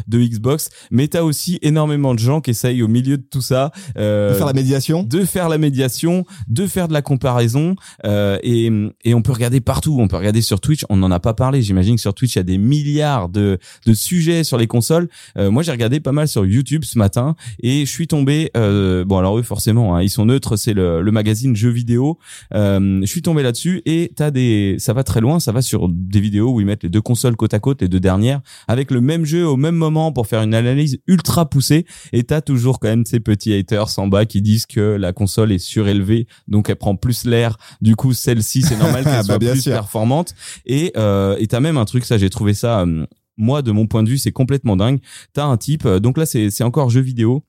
de 0.08 0.20
Xbox 0.20 0.70
mais 0.92 1.08
t'as 1.08 1.22
aussi 1.22 1.60
énormément 1.62 2.14
de 2.14 2.20
gens 2.20 2.42
qui 2.42 2.52
essayent 2.52 2.82
au 2.84 2.88
milieu 2.88 3.18
de 3.18 3.24
tout 3.24 3.42
ça 3.42 3.72
euh, 3.98 4.32
De 4.32 4.36
faire 4.36 4.48
la 4.48 4.54
médiation. 4.54 5.04
de 5.04 5.26
faire 5.26 5.50
la 5.50 5.58
médiation, 5.58 6.26
de 6.48 6.68
faire 6.68 6.88
de 6.88 6.94
la 6.94 7.02
comparaison, 7.02 7.76
euh, 8.06 8.38
et, 8.44 8.72
et 9.04 9.14
on 9.14 9.22
peut 9.22 9.32
regarder 9.32 9.62
partout. 9.62 9.98
On 10.00 10.08
peut 10.08 10.18
regarder 10.18 10.42
sur 10.42 10.60
Twitch. 10.60 10.86
On 10.90 10.98
n'en 10.98 11.12
a 11.12 11.20
pas 11.20 11.34
parlé. 11.34 11.62
J'imagine 11.62 11.96
que 11.96 12.02
sur 12.02 12.14
Twitch 12.14 12.36
il 12.36 12.40
y 12.40 12.42
a 12.42 12.44
des 12.44 12.58
milliards 12.58 13.30
de, 13.30 13.58
de 13.86 13.94
sujets 13.94 14.44
sur 14.44 14.58
les 14.58 14.68
consoles. 14.68 15.08
Euh, 15.38 15.52
moi 15.52 15.64
j'ai 15.64 15.72
regardé 15.72 16.00
pas 16.00 16.12
mal 16.12 16.28
sur 16.28 16.46
YouTube 16.46 16.84
ce 16.84 16.98
matin 16.98 17.36
et 17.62 17.86
je 17.86 17.92
suis 17.92 18.08
tombé. 18.08 18.52
Euh, 18.58 19.06
bon 19.06 19.18
alors 19.18 19.38
eux 19.38 19.44
forcément 19.44 19.96
hein, 19.96 20.02
ils 20.02 20.10
sont 20.10 20.26
neutres. 20.26 20.56
C'est 20.56 20.74
le, 20.74 21.02
le 21.02 21.12
magazine 21.12 21.56
jeux 21.56 21.70
vidéo. 21.70 22.18
Euh, 22.54 23.00
je 23.02 23.08
suis 23.08 23.22
tombé 23.22 23.44
là-dessus 23.44 23.82
et 23.86 24.12
t'as 24.16 24.32
des. 24.32 24.76
Ça 24.80 24.94
va 24.94 25.04
très 25.04 25.22
loin. 25.22 25.40
Ça 25.40 25.52
va 25.52 25.62
sur 25.62 25.90
des 25.90 26.20
vidéos 26.20 26.52
où 26.54 26.62
ils 26.62 26.66
mettent 26.66 26.84
les 26.84 26.90
deux 26.90 27.02
consoles 27.02 27.36
côte 27.36 27.54
à 27.54 27.60
côte, 27.60 27.82
les 27.82 27.88
deux 27.88 28.00
dernières, 28.00 28.42
avec 28.68 28.92
le 28.92 29.02
même 29.02 29.26
jeu 29.26 29.47
au 29.48 29.58
même 29.58 29.76
moment 29.76 30.12
pour 30.12 30.28
faire 30.28 30.42
une 30.44 30.54
analyse 30.54 31.00
ultra 31.08 31.50
poussée. 31.50 31.86
Et 32.14 32.24
t'as 32.24 32.42
toujours 32.42 32.80
quand 32.80 32.88
même 32.90 33.06
ces 33.06 33.20
petits 33.20 33.54
haters 33.54 33.98
en 34.00 34.08
bas 34.08 34.26
qui 34.26 34.42
disent 34.42 34.66
que 34.66 34.96
la 35.00 35.14
console 35.14 35.52
est 35.52 35.58
surélevée, 35.60 36.28
donc 36.48 36.70
elle 36.70 36.76
prend 36.76 36.96
plus 36.96 37.26
l'air. 37.26 37.58
Du 37.82 37.96
coup, 37.96 38.14
celle-ci, 38.14 38.62
c'est 38.62 38.78
normal 38.78 39.04
qu'elle 39.04 39.14
Bah, 39.14 39.24
soit 39.24 39.40
bien 39.40 39.52
plus 39.54 39.62
sûr. 39.62 39.74
performante. 39.74 40.34
Et 40.66 40.92
euh, 40.98 41.36
et 41.40 41.48
t'as 41.48 41.60
même 41.60 41.78
un 41.78 41.86
truc, 41.86 42.06
ça 42.06 42.18
j'ai 42.18 42.30
trouvé 42.30 42.54
ça. 42.54 42.82
euh, 42.82 43.06
moi, 43.40 43.62
de 43.62 43.72
mon 43.72 43.86
point 43.86 44.02
de 44.02 44.10
vue, 44.10 44.18
c'est 44.18 44.32
complètement 44.32 44.76
dingue. 44.76 45.00
T'as 45.34 45.46
un 45.46 45.58
type, 45.58 45.86
euh, 45.86 46.00
donc 46.00 46.18
là, 46.18 46.26
c'est 46.26 46.50
c'est 46.50 46.64
encore 46.64 46.90
jeu 46.90 47.02
vidéo. 47.02 47.44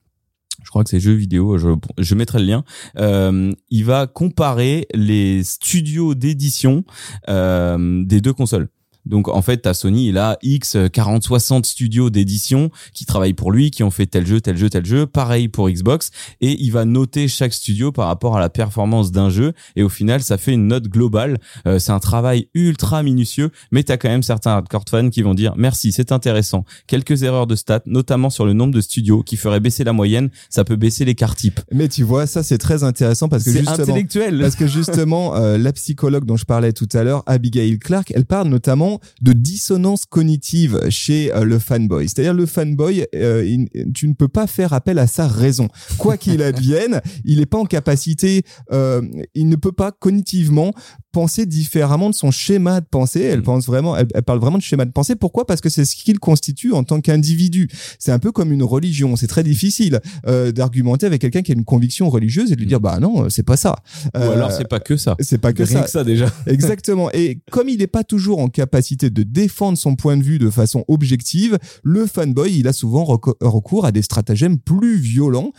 Je 0.63 0.69
crois 0.69 0.83
que 0.83 0.89
c'est 0.89 0.99
jeu 0.99 1.13
vidéo. 1.13 1.57
Je, 1.57 1.69
je 1.97 2.15
mettrai 2.15 2.39
le 2.39 2.45
lien. 2.45 2.63
Euh, 2.97 3.51
il 3.69 3.85
va 3.85 4.07
comparer 4.07 4.87
les 4.93 5.41
studios 5.43 6.15
d'édition 6.15 6.83
euh, 7.29 8.03
des 8.05 8.19
deux 8.21 8.33
consoles. 8.33 8.67
Donc 9.05 9.27
en 9.27 9.41
fait, 9.41 9.57
t'as 9.57 9.73
Sony, 9.73 10.09
il 10.09 10.17
a 10.17 10.37
X 10.41 10.77
40 10.91 11.23
60 11.23 11.65
studios 11.65 12.09
d'édition 12.09 12.69
qui 12.93 13.05
travaillent 13.05 13.33
pour 13.33 13.51
lui, 13.51 13.71
qui 13.71 13.83
ont 13.83 13.91
fait 13.91 14.05
tel 14.05 14.25
jeu, 14.25 14.41
tel 14.41 14.57
jeu, 14.57 14.69
tel 14.69 14.85
jeu. 14.85 15.05
Pareil 15.05 15.47
pour 15.47 15.69
Xbox 15.69 16.11
et 16.41 16.61
il 16.61 16.71
va 16.71 16.85
noter 16.85 17.27
chaque 17.27 17.53
studio 17.53 17.91
par 17.91 18.07
rapport 18.07 18.37
à 18.37 18.39
la 18.39 18.49
performance 18.49 19.11
d'un 19.11 19.29
jeu 19.29 19.53
et 19.75 19.83
au 19.83 19.89
final, 19.89 20.21
ça 20.21 20.37
fait 20.37 20.53
une 20.53 20.67
note 20.67 20.87
globale. 20.87 21.37
Euh, 21.67 21.79
c'est 21.79 21.91
un 21.91 21.99
travail 21.99 22.47
ultra 22.53 23.03
minutieux, 23.03 23.51
mais 23.71 23.83
t'as 23.83 23.97
quand 23.97 24.09
même 24.09 24.23
certains 24.23 24.51
hardcore 24.51 24.85
fans 24.89 25.09
qui 25.09 25.21
vont 25.21 25.33
dire 25.33 25.53
merci, 25.57 25.91
c'est 25.91 26.11
intéressant. 26.11 26.65
Quelques 26.87 27.23
erreurs 27.23 27.47
de 27.47 27.55
stats, 27.55 27.81
notamment 27.85 28.29
sur 28.29 28.45
le 28.45 28.53
nombre 28.53 28.73
de 28.73 28.81
studios 28.81 29.23
qui 29.23 29.37
ferait 29.37 29.59
baisser 29.59 29.83
la 29.83 29.93
moyenne, 29.93 30.29
ça 30.49 30.63
peut 30.63 30.75
baisser 30.75 31.05
l'écart 31.05 31.35
type. 31.35 31.59
Mais 31.71 31.87
tu 31.87 32.03
vois, 32.03 32.27
ça 32.27 32.43
c'est 32.43 32.57
très 32.57 32.83
intéressant 32.83 33.29
parce 33.29 33.43
que 33.43 33.51
C'est 33.51 33.59
justement, 33.59 33.83
intellectuel. 33.83 34.39
Parce 34.41 34.55
que 34.55 34.67
justement, 34.67 35.35
euh, 35.35 35.57
la 35.57 35.73
psychologue 35.73 36.25
dont 36.25 36.37
je 36.37 36.45
parlais 36.45 36.73
tout 36.73 36.89
à 36.93 37.03
l'heure, 37.03 37.23
Abigail 37.25 37.77
Clark, 37.79 38.11
elle 38.15 38.25
parle 38.25 38.47
notamment 38.47 38.88
de 39.21 39.33
dissonance 39.33 40.05
cognitive 40.05 40.79
chez 40.89 41.31
euh, 41.33 41.43
le 41.43 41.59
fanboy. 41.59 42.07
C'est-à-dire 42.09 42.33
le 42.33 42.45
fanboy, 42.45 43.05
euh, 43.15 43.45
il- 43.45 43.91
tu 43.93 44.07
ne 44.07 44.13
peux 44.13 44.27
pas 44.27 44.47
faire 44.47 44.73
appel 44.73 44.97
à 44.97 45.05
sa 45.07 45.27
raison. 45.27 45.67
Quoi 45.97 46.17
qu'il 46.17 46.41
advienne, 46.51 47.01
il 47.25 47.37
n'est 47.39 47.45
pas 47.45 47.59
en 47.59 47.65
capacité, 47.65 48.43
euh, 48.71 49.01
il 49.35 49.47
ne 49.49 49.55
peut 49.55 49.71
pas 49.71 49.91
cognitivement 49.91 50.71
penser 51.11 51.45
différemment 51.45 52.09
de 52.09 52.15
son 52.15 52.31
schéma 52.31 52.81
de 52.81 52.85
pensée. 52.85 53.21
Elle 53.21 53.39
Mm. 53.39 53.43
pense 53.43 53.65
vraiment, 53.65 53.95
elle, 53.97 54.07
elle 54.13 54.23
parle 54.23 54.39
vraiment 54.39 54.57
de 54.57 54.63
schéma 54.63 54.85
de 54.85 54.91
pensée. 54.91 55.15
Pourquoi? 55.15 55.45
Parce 55.45 55.61
que 55.61 55.69
c'est 55.69 55.85
ce 55.85 55.95
qu'il 55.95 56.19
constitue 56.19 56.73
en 56.73 56.83
tant 56.83 57.01
qu'individu. 57.01 57.67
C'est 57.97 58.11
un 58.11 58.19
peu 58.19 58.31
comme 58.31 58.51
une 58.51 58.63
religion. 58.63 59.15
C'est 59.15 59.27
très 59.27 59.43
difficile 59.43 59.99
euh, 60.27 60.51
d'argumenter 60.51 61.05
avec 61.05 61.21
quelqu'un 61.21 61.41
qui 61.41 61.51
a 61.51 61.55
une 61.55 61.65
conviction 61.65 62.09
religieuse 62.09 62.51
et 62.51 62.55
de 62.55 62.59
lui 62.59 62.67
dire 62.67 62.79
bah 62.79 62.99
non, 62.99 63.29
c'est 63.29 63.43
pas 63.43 63.57
ça. 63.57 63.75
Ou 64.05 64.17
Euh, 64.17 64.31
alors 64.33 64.51
c'est 64.51 64.67
pas 64.67 64.79
que 64.79 64.97
ça. 64.97 65.15
c'est 65.19 65.37
pas 65.39 65.53
que 65.53 65.63
Rien 65.63 65.79
ça. 65.79 65.83
que 65.83 65.89
ça 65.89 66.03
déjà. 66.03 66.31
Exactement. 66.47 67.09
Et 67.11 67.39
comme 67.51 67.69
il 67.69 67.79
n'est 67.79 67.87
pas 67.87 68.03
toujours 68.03 68.39
en 68.39 68.47
capacité 68.49 69.09
de 69.09 69.23
défendre 69.23 69.77
son 69.77 69.95
point 69.95 70.17
de 70.17 70.23
vue 70.23 70.39
de 70.39 70.49
façon 70.49 70.85
objective, 70.87 71.57
le 71.83 72.05
fanboy, 72.05 72.57
il 72.59 72.67
a 72.67 72.73
souvent 72.73 73.03
reco- 73.03 73.35
recours 73.41 73.85
à 73.85 73.91
des 73.91 74.01
stratagèmes 74.01 74.57
plus 74.59 74.97
violents. 74.97 75.51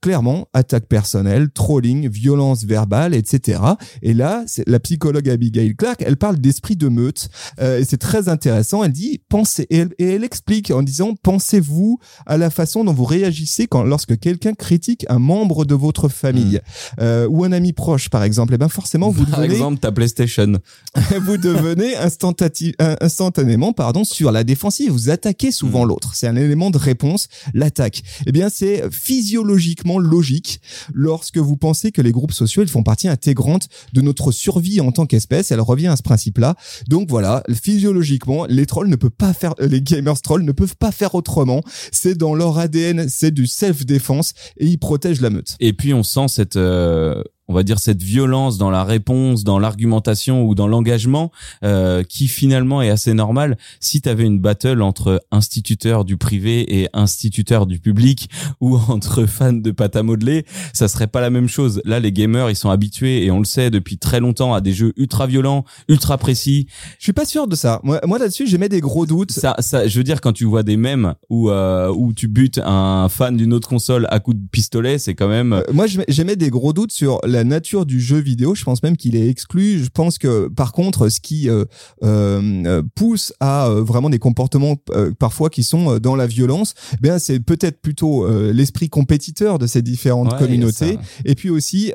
Clairement, 0.00 0.46
attaque 0.52 0.86
personnelle, 0.86 1.50
trolling, 1.50 2.08
violence 2.08 2.64
verbale, 2.64 3.14
etc. 3.14 3.60
Et 4.02 4.14
là, 4.14 4.44
la 4.66 4.78
psychologue 4.90 5.28
Abigail 5.28 5.76
Clark, 5.76 6.02
elle 6.04 6.16
parle 6.16 6.38
d'esprit 6.38 6.74
de 6.74 6.88
meute. 6.88 7.28
Euh, 7.60 7.78
et 7.78 7.84
c'est 7.84 7.96
très 7.96 8.28
intéressant. 8.28 8.82
Elle 8.82 8.90
dit, 8.90 9.20
pensez, 9.28 9.68
et 9.70 9.76
elle, 9.76 9.94
et 10.00 10.04
elle 10.14 10.24
explique 10.24 10.72
en 10.72 10.82
disant, 10.82 11.14
pensez-vous 11.22 12.00
à 12.26 12.36
la 12.36 12.50
façon 12.50 12.82
dont 12.82 12.92
vous 12.92 13.04
réagissez 13.04 13.68
quand, 13.68 13.84
lorsque 13.84 14.18
quelqu'un 14.18 14.52
critique 14.54 15.06
un 15.08 15.20
membre 15.20 15.64
de 15.64 15.76
votre 15.76 16.08
famille, 16.08 16.60
euh, 17.00 17.28
ou 17.28 17.44
un 17.44 17.52
ami 17.52 17.72
proche, 17.72 18.08
par 18.08 18.24
exemple. 18.24 18.52
Et 18.54 18.58
ben, 18.58 18.68
forcément, 18.68 19.10
vous 19.10 19.24
Par 19.26 19.38
devenez 19.38 19.54
exemple, 19.54 19.78
ta 19.78 19.92
PlayStation. 19.92 20.54
vous 21.24 21.36
devenez 21.36 21.94
in- 21.96 22.96
instantanément 23.00 23.72
pardon 23.72 24.02
sur 24.02 24.32
la 24.32 24.42
défensive. 24.42 24.90
Vous 24.90 25.08
attaquez 25.10 25.52
souvent 25.52 25.84
Mm. 25.84 25.88
l'autre. 25.88 26.14
C'est 26.16 26.26
un 26.26 26.34
élément 26.34 26.70
de 26.70 26.78
réponse, 26.78 27.28
l'attaque. 27.54 28.02
Eh 28.26 28.32
bien, 28.32 28.48
c'est 28.48 28.82
physiologiquement 28.92 30.00
logique 30.00 30.60
lorsque 30.92 31.38
vous 31.38 31.56
pensez 31.56 31.92
que 31.92 32.02
les 32.02 32.10
groupes 32.10 32.32
sociaux 32.32 32.62
ils 32.62 32.68
font 32.68 32.82
partie 32.82 33.06
intégrante 33.08 33.68
de 33.92 34.00
notre 34.00 34.32
survie 34.32 34.79
en 34.80 34.92
tant 34.92 35.06
qu'espèce. 35.06 35.50
Elle 35.50 35.60
revient 35.60 35.88
à 35.88 35.96
ce 35.96 36.02
principe-là. 36.02 36.54
Donc 36.88 37.08
voilà, 37.08 37.42
physiologiquement, 37.52 38.46
les 38.46 38.66
trolls 38.66 38.88
ne 38.88 38.96
peuvent 38.96 39.10
pas 39.10 39.32
faire, 39.32 39.54
les 39.58 39.82
gamers 39.82 40.20
trolls 40.20 40.44
ne 40.44 40.52
peuvent 40.52 40.76
pas 40.76 40.92
faire 40.92 41.14
autrement. 41.14 41.62
C'est 41.92 42.16
dans 42.16 42.34
leur 42.34 42.58
ADN, 42.58 43.08
c'est 43.08 43.30
du 43.30 43.46
self-défense 43.46 44.32
et 44.58 44.66
ils 44.66 44.78
protègent 44.78 45.20
la 45.20 45.30
meute. 45.30 45.56
Et 45.60 45.72
puis 45.72 45.94
on 45.94 46.02
sent 46.02 46.28
cette, 46.28 46.56
euh, 46.56 47.22
on 47.50 47.52
va 47.52 47.62
dire 47.64 47.80
cette 47.80 48.02
violence 48.02 48.58
dans 48.58 48.70
la 48.70 48.84
réponse, 48.84 49.44
dans 49.44 49.58
l'argumentation 49.58 50.44
ou 50.44 50.54
dans 50.54 50.68
l'engagement, 50.68 51.32
euh, 51.64 52.02
qui 52.04 52.28
finalement 52.28 52.80
est 52.80 52.90
assez 52.90 53.12
normal. 53.12 53.58
Si 53.80 54.00
tu 54.00 54.08
avais 54.08 54.24
une 54.24 54.38
battle 54.38 54.82
entre 54.82 55.22
instituteurs 55.32 56.04
du 56.04 56.16
privé 56.16 56.80
et 56.80 56.88
instituteurs 56.92 57.66
du 57.66 57.78
public, 57.78 58.30
ou 58.60 58.76
entre 58.88 59.26
fans 59.26 59.52
de 59.52 59.70
pâte 59.70 59.96
à 59.96 60.02
modeler, 60.02 60.46
ça 60.72 60.88
serait 60.88 61.08
pas 61.08 61.20
la 61.20 61.30
même 61.30 61.48
chose. 61.48 61.82
Là, 61.84 61.98
les 61.98 62.12
gamers, 62.12 62.50
ils 62.50 62.56
sont 62.56 62.70
habitués 62.70 63.24
et 63.24 63.30
on 63.30 63.40
le 63.40 63.44
sait 63.44 63.70
depuis 63.70 63.98
très 63.98 64.20
longtemps 64.20 64.54
à 64.54 64.60
des 64.60 64.72
jeux 64.72 64.92
ultra 64.96 65.26
violents, 65.26 65.64
ultra 65.88 66.18
précis. 66.18 66.66
Je 66.98 67.04
suis 67.04 67.12
pas 67.12 67.24
sûr 67.24 67.48
de 67.48 67.56
ça. 67.56 67.80
Moi, 67.82 68.00
moi 68.06 68.18
là-dessus, 68.18 68.46
j'émets 68.46 68.68
des 68.68 68.80
gros 68.80 69.06
doutes. 69.06 69.32
Ça, 69.32 69.56
ça, 69.58 69.88
je 69.88 69.98
veux 69.98 70.04
dire, 70.04 70.20
quand 70.20 70.32
tu 70.32 70.44
vois 70.44 70.62
des 70.62 70.76
mèmes 70.76 71.14
où 71.28 71.50
euh, 71.50 71.92
où 71.92 72.12
tu 72.12 72.28
butes 72.28 72.60
un 72.64 73.08
fan 73.08 73.36
d'une 73.36 73.52
autre 73.52 73.68
console 73.68 74.06
à 74.10 74.20
coups 74.20 74.36
de 74.36 74.48
pistolet, 74.50 74.98
c'est 74.98 75.14
quand 75.14 75.28
même 75.28 75.52
Euh, 75.52 75.62
moi, 75.72 75.86
j'émets 76.08 76.36
des 76.36 76.50
gros 76.50 76.72
doutes 76.72 76.92
sur 76.92 77.20
la 77.24 77.39
nature 77.44 77.86
du 77.86 78.00
jeu 78.00 78.18
vidéo. 78.18 78.54
Je 78.54 78.64
pense 78.64 78.82
même 78.82 78.96
qu'il 78.96 79.16
est 79.16 79.28
exclu. 79.28 79.82
Je 79.82 79.88
pense 79.88 80.18
que, 80.18 80.48
par 80.48 80.72
contre, 80.72 81.08
ce 81.08 81.20
qui 81.20 81.48
euh, 81.48 81.64
euh, 82.02 82.62
euh, 82.66 82.82
pousse 82.94 83.32
à 83.40 83.68
vraiment 83.68 84.10
des 84.10 84.18
comportements 84.18 84.76
parfois 85.18 85.50
qui 85.50 85.62
sont 85.62 85.98
dans 85.98 86.16
la 86.16 86.26
violence, 86.26 86.74
eh 86.94 86.96
bien, 87.00 87.18
c'est 87.18 87.40
peut-être 87.40 87.80
plutôt 87.80 88.26
l'esprit 88.52 88.88
compétiteur 88.88 89.58
de 89.58 89.66
ces 89.66 89.82
différentes 89.82 90.32
Ouais, 90.32 90.38
communautés, 90.38 90.98
et 91.24 91.34
puis 91.34 91.50
aussi, 91.50 91.92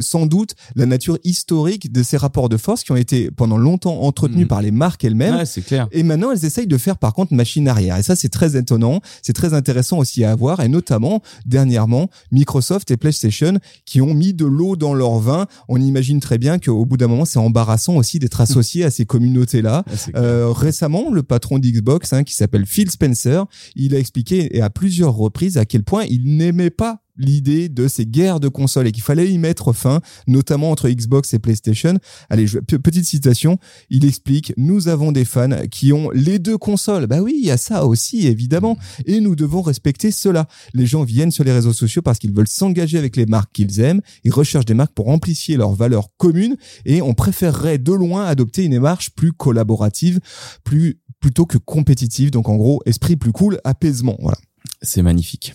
sans 0.00 0.26
doute, 0.26 0.54
la 0.76 0.86
nature 0.86 1.18
historique 1.24 1.92
de 1.92 2.02
ces 2.02 2.16
rapports 2.16 2.48
de 2.48 2.56
force 2.56 2.82
qui 2.84 2.92
ont 2.92 2.96
été 2.96 3.30
pendant 3.30 3.56
longtemps 3.56 4.02
entretenus 4.02 4.42
Mhm. 4.42 4.48
par 4.48 4.62
les 4.62 4.70
marques 4.70 5.04
elles-mêmes. 5.04 5.36
Ouais, 5.36 5.46
c'est 5.46 5.62
clair. 5.62 5.88
Et 5.92 6.02
maintenant, 6.02 6.30
elles 6.32 6.44
essayent 6.44 6.66
de 6.66 6.78
faire 6.78 6.96
par 6.98 7.12
contre 7.12 7.34
machine 7.34 7.68
arrière. 7.68 7.96
Et 7.96 8.02
ça, 8.02 8.16
c'est 8.16 8.28
très 8.28 8.56
étonnant. 8.56 9.00
C'est 9.22 9.32
très 9.32 9.54
intéressant 9.54 9.98
aussi 9.98 10.24
à 10.24 10.34
voir. 10.34 10.60
Et 10.60 10.68
notamment, 10.68 11.22
dernièrement, 11.46 12.08
Microsoft 12.30 12.90
et 12.90 12.96
PlayStation 12.96 13.58
qui 13.84 14.00
ont 14.00 14.14
mis 14.14 14.32
de 14.34 14.44
l'eau 14.44 14.76
dans 14.82 14.94
leur 14.94 15.18
vin. 15.18 15.46
On 15.68 15.80
imagine 15.80 16.18
très 16.20 16.38
bien 16.38 16.58
qu'au 16.58 16.84
bout 16.84 16.96
d'un 16.96 17.06
moment, 17.06 17.24
c'est 17.24 17.38
embarrassant 17.38 17.96
aussi 17.96 18.18
d'être 18.18 18.40
associé 18.40 18.84
à 18.84 18.90
ces 18.90 19.06
communautés-là. 19.06 19.84
Ah. 19.86 20.18
Euh, 20.18 20.50
récemment, 20.50 21.10
le 21.10 21.22
patron 21.22 21.58
d'Xbox, 21.58 22.12
hein, 22.12 22.24
qui 22.24 22.34
s'appelle 22.34 22.66
Phil 22.66 22.90
Spencer, 22.90 23.44
il 23.76 23.94
a 23.94 23.98
expliqué 23.98 24.56
et 24.56 24.60
à 24.60 24.70
plusieurs 24.70 25.14
reprises 25.14 25.56
à 25.56 25.64
quel 25.64 25.84
point 25.84 26.04
il 26.08 26.36
n'aimait 26.36 26.70
pas 26.70 27.02
l'idée 27.22 27.68
de 27.68 27.88
ces 27.88 28.04
guerres 28.04 28.40
de 28.40 28.48
consoles 28.48 28.86
et 28.86 28.92
qu'il 28.92 29.02
fallait 29.02 29.30
y 29.30 29.38
mettre 29.38 29.72
fin, 29.72 30.00
notamment 30.26 30.70
entre 30.70 30.88
Xbox 30.88 31.32
et 31.34 31.38
PlayStation. 31.38 31.94
Allez, 32.28 32.46
je- 32.46 32.58
pe- 32.58 32.78
petite 32.78 33.04
citation, 33.04 33.58
il 33.90 34.04
explique, 34.04 34.52
nous 34.56 34.88
avons 34.88 35.12
des 35.12 35.24
fans 35.24 35.66
qui 35.70 35.92
ont 35.92 36.10
les 36.10 36.38
deux 36.38 36.58
consoles. 36.58 37.06
Bah 37.06 37.20
oui, 37.22 37.34
il 37.38 37.46
y 37.46 37.50
a 37.50 37.56
ça 37.56 37.86
aussi, 37.86 38.26
évidemment, 38.26 38.76
et 39.06 39.20
nous 39.20 39.36
devons 39.36 39.62
respecter 39.62 40.10
cela. 40.10 40.48
Les 40.74 40.86
gens 40.86 41.04
viennent 41.04 41.30
sur 41.30 41.44
les 41.44 41.52
réseaux 41.52 41.72
sociaux 41.72 42.02
parce 42.02 42.18
qu'ils 42.18 42.34
veulent 42.34 42.48
s'engager 42.48 42.98
avec 42.98 43.16
les 43.16 43.26
marques 43.26 43.52
qu'ils 43.52 43.80
aiment, 43.80 44.00
ils 44.24 44.32
recherchent 44.32 44.64
des 44.66 44.74
marques 44.74 44.94
pour 44.94 45.08
amplifier 45.08 45.56
leurs 45.56 45.74
valeurs 45.74 46.08
communes, 46.16 46.56
et 46.84 47.00
on 47.02 47.14
préférerait 47.14 47.78
de 47.78 47.92
loin 47.92 48.26
adopter 48.26 48.64
une 48.64 48.72
démarche 48.72 49.10
plus 49.10 49.32
collaborative, 49.32 50.18
plus 50.64 50.98
plutôt 51.20 51.46
que 51.46 51.56
compétitive. 51.56 52.32
Donc 52.32 52.48
en 52.48 52.56
gros, 52.56 52.82
esprit 52.84 53.14
plus 53.16 53.30
cool, 53.30 53.60
apaisement. 53.62 54.16
Voilà. 54.20 54.36
C'est 54.82 55.02
magnifique. 55.02 55.54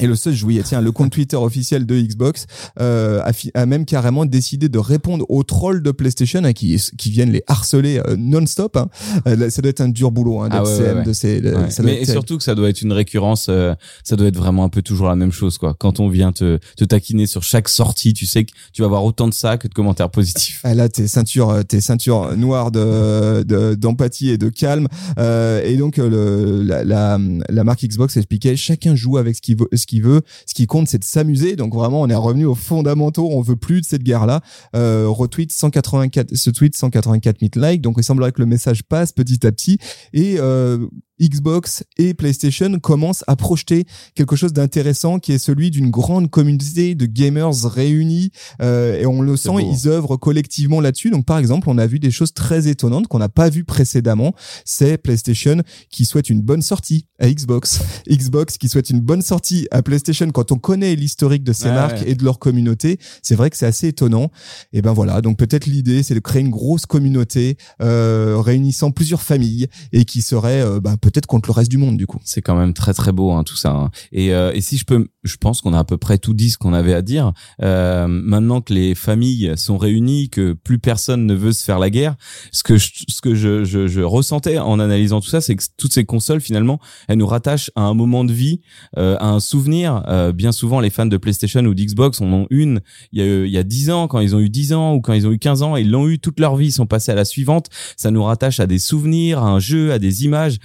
Et 0.00 0.06
le 0.06 0.14
16 0.16 0.34
juillet, 0.34 0.62
tiens, 0.64 0.80
le 0.80 0.92
compte 0.92 1.10
Twitter 1.10 1.36
officiel 1.36 1.86
de 1.86 2.00
Xbox 2.00 2.46
euh, 2.80 3.20
a, 3.22 3.32
a 3.60 3.66
même 3.66 3.84
carrément 3.84 4.24
décidé 4.26 4.68
de 4.68 4.78
répondre 4.78 5.24
aux 5.28 5.42
trolls 5.42 5.82
de 5.82 5.90
PlayStation 5.90 6.44
hein, 6.44 6.52
qui, 6.52 6.80
qui 6.96 7.10
viennent 7.10 7.32
les 7.32 7.42
harceler 7.46 8.00
euh, 8.06 8.16
non-stop. 8.18 8.76
Hein. 8.76 8.88
Euh, 9.26 9.50
ça 9.50 9.62
doit 9.62 9.70
être 9.70 9.80
un 9.80 9.88
dur 9.88 10.10
boulot 10.10 10.40
hein, 10.40 10.48
d'être 10.48 10.58
Ah 10.60 10.64
ouais, 10.64 10.76
CM 10.76 10.86
ouais, 10.86 10.94
ouais. 11.00 11.04
de 11.04 11.12
ces. 11.12 11.40
de- 11.40 11.50
ça 11.50 11.52
doit 11.54 11.64
Mais 11.64 11.68
être 11.68 11.78
et 11.78 11.82
terrible. 11.84 12.06
surtout 12.12 12.38
que 12.38 12.44
ça 12.44 12.54
doit 12.54 12.68
être 12.68 12.82
une 12.82 12.92
récurrence, 12.92 13.46
euh, 13.48 13.74
ça 14.04 14.16
doit 14.16 14.26
être 14.28 14.36
vraiment 14.36 14.64
un 14.64 14.68
peu 14.68 14.82
toujours 14.82 15.08
la 15.08 15.16
même 15.16 15.32
chose 15.32 15.58
quoi. 15.58 15.74
Quand 15.78 16.00
on 16.00 16.08
vient 16.08 16.32
te, 16.32 16.58
te 16.76 16.84
taquiner 16.84 17.26
sur 17.26 17.42
chaque 17.42 17.68
sortie, 17.68 18.12
tu 18.14 18.26
sais 18.26 18.44
que 18.44 18.52
tu 18.72 18.82
vas 18.82 18.86
avoir 18.86 19.04
autant 19.04 19.28
de 19.28 19.34
ça 19.34 19.56
que 19.58 19.68
de 19.68 19.74
commentaires 19.74 20.10
positifs. 20.10 20.60
Ah, 20.64 20.74
là, 20.74 20.88
tes 20.88 21.06
ceintures, 21.08 21.64
tes 21.66 21.80
ceintures 21.80 22.36
noires 22.36 22.70
de 22.70 23.42
de- 23.42 23.74
d'empathie 23.74 24.30
et 24.30 24.38
de 24.38 24.48
calme. 24.48 24.88
Euh, 25.18 25.62
et 25.64 25.76
donc 25.76 25.96
le, 25.96 26.62
la, 26.62 26.84
la, 26.84 27.18
la 27.48 27.64
marque 27.64 27.84
Xbox 27.84 28.16
expliquait 28.16 28.56
chacun 28.56 28.94
joue 28.94 29.16
avec 29.18 29.36
ce 29.36 29.40
qu'il 29.40 29.56
veut, 29.56 29.68
ce 29.74 29.86
Ce 29.90 30.54
qui 30.54 30.66
compte, 30.66 30.88
c'est 30.88 30.98
de 30.98 31.04
s'amuser. 31.04 31.56
Donc 31.56 31.74
vraiment, 31.74 32.02
on 32.02 32.08
est 32.08 32.14
revenu 32.14 32.46
aux 32.46 32.54
fondamentaux. 32.54 33.28
On 33.30 33.40
veut 33.40 33.56
plus 33.56 33.80
de 33.80 33.86
cette 33.86 34.02
guerre-là. 34.02 34.40
Euh, 34.76 35.06
retweet 35.08 35.52
184, 35.52 36.34
ce 36.34 36.50
tweet 36.50 36.76
184 36.76 37.38
000 37.40 37.50
likes. 37.56 37.82
Donc 37.82 37.96
il 37.98 38.04
semblerait 38.04 38.32
que 38.32 38.40
le 38.40 38.46
message 38.46 38.82
passe 38.82 39.12
petit 39.12 39.46
à 39.46 39.52
petit. 39.52 39.78
Et 40.12 40.36
euh, 40.38 40.86
Xbox 41.20 41.84
et 41.96 42.14
PlayStation 42.14 42.78
commencent 42.80 43.24
à 43.26 43.36
projeter 43.36 43.84
quelque 44.14 44.36
chose 44.36 44.52
d'intéressant 44.52 45.18
qui 45.18 45.32
est 45.32 45.38
celui 45.38 45.70
d'une 45.70 45.90
grande 45.90 46.30
communauté 46.30 46.94
de 46.94 47.06
gamers 47.06 47.54
réunis 47.64 48.30
euh, 48.60 48.98
et 48.98 49.06
on 49.06 49.22
le 49.22 49.36
sent, 49.36 49.50
beau, 49.50 49.58
hein. 49.58 49.70
ils 49.72 49.88
œuvrent 49.88 50.18
collectivement 50.18 50.80
là-dessus. 50.80 51.10
Donc 51.10 51.24
par 51.24 51.38
exemple, 51.38 51.68
on 51.70 51.78
a 51.78 51.86
vu 51.86 51.98
des 51.98 52.10
choses 52.10 52.32
très 52.32 52.68
étonnantes 52.68 53.08
qu'on 53.08 53.18
n'a 53.18 53.28
pas 53.28 53.48
vues 53.48 53.64
précédemment. 53.64 54.34
C'est 54.64 54.98
PlayStation 54.98 55.62
qui 55.90 56.04
souhaite 56.04 56.30
une 56.30 56.42
bonne 56.42 56.62
sortie 56.62 57.06
à 57.18 57.28
Xbox, 57.28 57.80
Xbox 58.10 58.58
qui 58.58 58.68
souhaite 58.68 58.90
une 58.90 59.00
bonne 59.00 59.22
sortie 59.22 59.68
à 59.70 59.82
PlayStation. 59.82 60.30
Quand 60.30 60.52
on 60.52 60.58
connaît 60.58 60.94
l'historique 60.94 61.44
de 61.44 61.52
ces 61.52 61.68
Ouais, 61.68 61.74
marques 61.74 62.00
ouais. 62.00 62.10
et 62.10 62.14
de 62.14 62.24
leur 62.24 62.38
communauté, 62.38 62.98
c'est 63.22 63.34
vrai 63.34 63.50
que 63.50 63.56
c'est 63.56 63.66
assez 63.66 63.88
étonnant. 63.88 64.30
Et 64.72 64.82
ben 64.82 64.92
voilà, 64.92 65.20
donc 65.20 65.38
peut-être 65.38 65.66
l'idée 65.66 66.02
c'est 66.02 66.14
de 66.14 66.20
créer 66.20 66.40
une 66.42 66.50
grosse 66.50 66.86
communauté 66.86 67.56
euh, 67.82 68.36
réunissant 68.38 68.90
plusieurs 68.90 69.22
familles 69.22 69.66
et 69.92 70.04
qui 70.04 70.22
serait 70.22 70.62
euh, 70.62 70.80
ben, 70.80 70.96
peut-être 71.10 71.26
contre 71.26 71.48
le 71.48 71.52
reste 71.54 71.70
du 71.70 71.78
monde 71.78 71.96
du 71.96 72.06
coup. 72.06 72.18
C'est 72.24 72.42
quand 72.42 72.56
même 72.56 72.74
très 72.74 72.94
très 72.94 73.12
beau 73.12 73.32
hein, 73.32 73.44
tout 73.44 73.56
ça. 73.56 73.70
hein. 73.70 73.90
Et, 74.12 74.32
euh, 74.34 74.52
et 74.54 74.60
si 74.60 74.76
je 74.76 74.84
peux, 74.84 75.06
je 75.24 75.36
pense 75.36 75.60
qu'on 75.60 75.74
a 75.74 75.78
à 75.78 75.84
peu 75.84 75.96
près 75.96 76.18
tout 76.18 76.34
dit 76.34 76.50
ce 76.50 76.58
qu'on 76.58 76.72
avait 76.72 76.94
à 76.94 77.02
dire. 77.02 77.32
Euh, 77.62 78.06
maintenant 78.08 78.60
que 78.60 78.72
les 78.72 78.94
familles 78.94 79.52
sont 79.56 79.78
réunies, 79.78 80.28
que 80.30 80.52
plus 80.52 80.78
personne 80.78 81.26
ne 81.26 81.34
veut 81.34 81.52
se 81.52 81.64
faire 81.64 81.78
la 81.78 81.90
guerre, 81.90 82.16
ce 82.52 82.62
que 82.62 82.76
je, 82.76 82.90
ce 83.08 83.20
que 83.20 83.34
je, 83.34 83.64
je, 83.64 83.86
je 83.86 84.00
ressentais 84.00 84.58
en 84.58 84.78
analysant 84.80 85.20
tout 85.20 85.28
ça, 85.28 85.40
c'est 85.40 85.56
que 85.56 85.64
toutes 85.76 85.92
ces 85.92 86.04
consoles 86.04 86.40
finalement, 86.40 86.78
elles 87.08 87.18
nous 87.18 87.26
rattachent 87.26 87.70
à 87.76 87.82
un 87.82 87.94
moment 87.94 88.24
de 88.24 88.32
vie, 88.32 88.60
euh, 88.96 89.16
à 89.20 89.28
un 89.28 89.40
souvenir. 89.40 90.02
Euh, 90.08 90.32
bien 90.32 90.52
souvent, 90.52 90.80
les 90.80 90.90
fans 90.90 91.06
de 91.06 91.16
PlayStation 91.16 91.60
ou 91.64 91.74
d'Xbox 91.74 92.20
en 92.20 92.32
ont 92.32 92.46
une 92.50 92.80
il 93.12 93.20
y 93.20 93.22
a 93.22 93.44
il 93.44 93.50
y 93.50 93.58
a 93.58 93.62
10 93.62 93.90
ans, 93.90 94.08
quand 94.08 94.20
ils 94.20 94.34
ont 94.34 94.40
eu 94.40 94.48
10 94.50 94.72
ans 94.72 94.94
ou 94.94 95.00
quand 95.00 95.12
ils 95.12 95.26
ont 95.26 95.32
eu 95.32 95.38
15 95.38 95.62
ans, 95.62 95.76
ils 95.76 95.90
l'ont 95.90 96.08
eu 96.08 96.18
toute 96.18 96.40
leur 96.40 96.56
vie, 96.56 96.66
ils 96.66 96.72
sont 96.72 96.86
passés 96.86 97.12
à 97.12 97.14
la 97.14 97.24
suivante. 97.24 97.66
Ça 97.96 98.10
nous 98.10 98.22
rattache 98.22 98.60
à 98.60 98.66
des 98.66 98.78
souvenirs, 98.78 99.38
à 99.42 99.48
un 99.48 99.58
jeu, 99.58 99.92
à 99.92 99.98
des 99.98 100.24
images, 100.24 100.58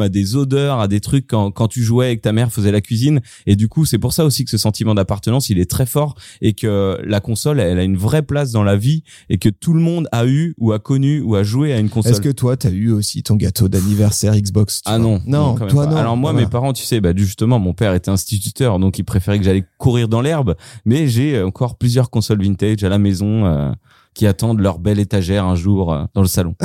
à 0.00 0.08
des 0.08 0.36
odeurs, 0.36 0.78
à 0.80 0.88
des 0.88 1.00
trucs 1.00 1.26
quand, 1.26 1.50
quand 1.50 1.68
tu 1.68 1.82
jouais 1.82 2.12
et 2.12 2.16
que 2.16 2.22
ta 2.22 2.32
mère 2.32 2.52
faisait 2.52 2.72
la 2.72 2.80
cuisine. 2.80 3.20
Et 3.46 3.56
du 3.56 3.68
coup, 3.68 3.84
c'est 3.84 3.98
pour 3.98 4.12
ça 4.12 4.24
aussi 4.24 4.44
que 4.44 4.50
ce 4.50 4.58
sentiment 4.58 4.94
d'appartenance, 4.94 5.48
il 5.50 5.58
est 5.58 5.70
très 5.70 5.86
fort 5.86 6.14
et 6.40 6.52
que 6.52 6.98
la 7.04 7.20
console, 7.20 7.58
elle 7.60 7.78
a 7.78 7.82
une 7.84 7.96
vraie 7.96 8.22
place 8.22 8.52
dans 8.52 8.62
la 8.62 8.76
vie 8.76 9.02
et 9.28 9.38
que 9.38 9.48
tout 9.48 9.72
le 9.72 9.80
monde 9.80 10.08
a 10.12 10.26
eu 10.26 10.54
ou 10.58 10.72
a 10.72 10.78
connu 10.78 11.20
ou 11.20 11.34
a 11.34 11.42
joué 11.42 11.72
à 11.72 11.78
une 11.78 11.88
console. 11.88 12.12
Est-ce 12.12 12.20
que 12.20 12.28
toi 12.28 12.56
t'as 12.56 12.70
eu 12.70 12.90
aussi 12.92 13.22
ton 13.22 13.36
gâteau 13.36 13.68
d'anniversaire 13.68 14.34
Xbox 14.36 14.82
Ah 14.84 14.98
non, 14.98 15.20
non, 15.26 15.54
même 15.56 15.68
toi 15.68 15.84
pas. 15.86 15.90
non. 15.92 15.96
Alors 15.96 16.16
moi, 16.16 16.32
Voilà. 16.32 16.46
mes 16.46 16.50
parents, 16.50 16.72
tu 16.72 16.84
sais, 16.84 17.00
bah 17.00 17.12
justement, 17.16 17.58
mon 17.58 17.72
père 17.72 17.94
était 17.94 18.10
instituteur, 18.10 18.78
donc 18.78 18.98
il 18.98 19.04
préférait 19.04 19.38
que 19.38 19.44
j'allais 19.44 19.64
courir 19.78 20.08
dans 20.08 20.20
l'herbe. 20.20 20.54
Mais 20.84 21.08
j'ai 21.08 21.42
encore 21.42 21.76
plusieurs 21.78 22.10
consoles 22.10 22.42
vintage 22.42 22.84
à 22.84 22.88
la 22.88 22.98
maison 22.98 23.46
euh, 23.46 23.70
qui 24.14 24.26
attendent 24.26 24.60
leur 24.60 24.78
belle 24.78 24.98
étagère 24.98 25.44
un 25.44 25.54
jour 25.54 25.92
euh, 25.92 26.04
dans 26.14 26.22
le 26.22 26.26
salon. 26.28 26.54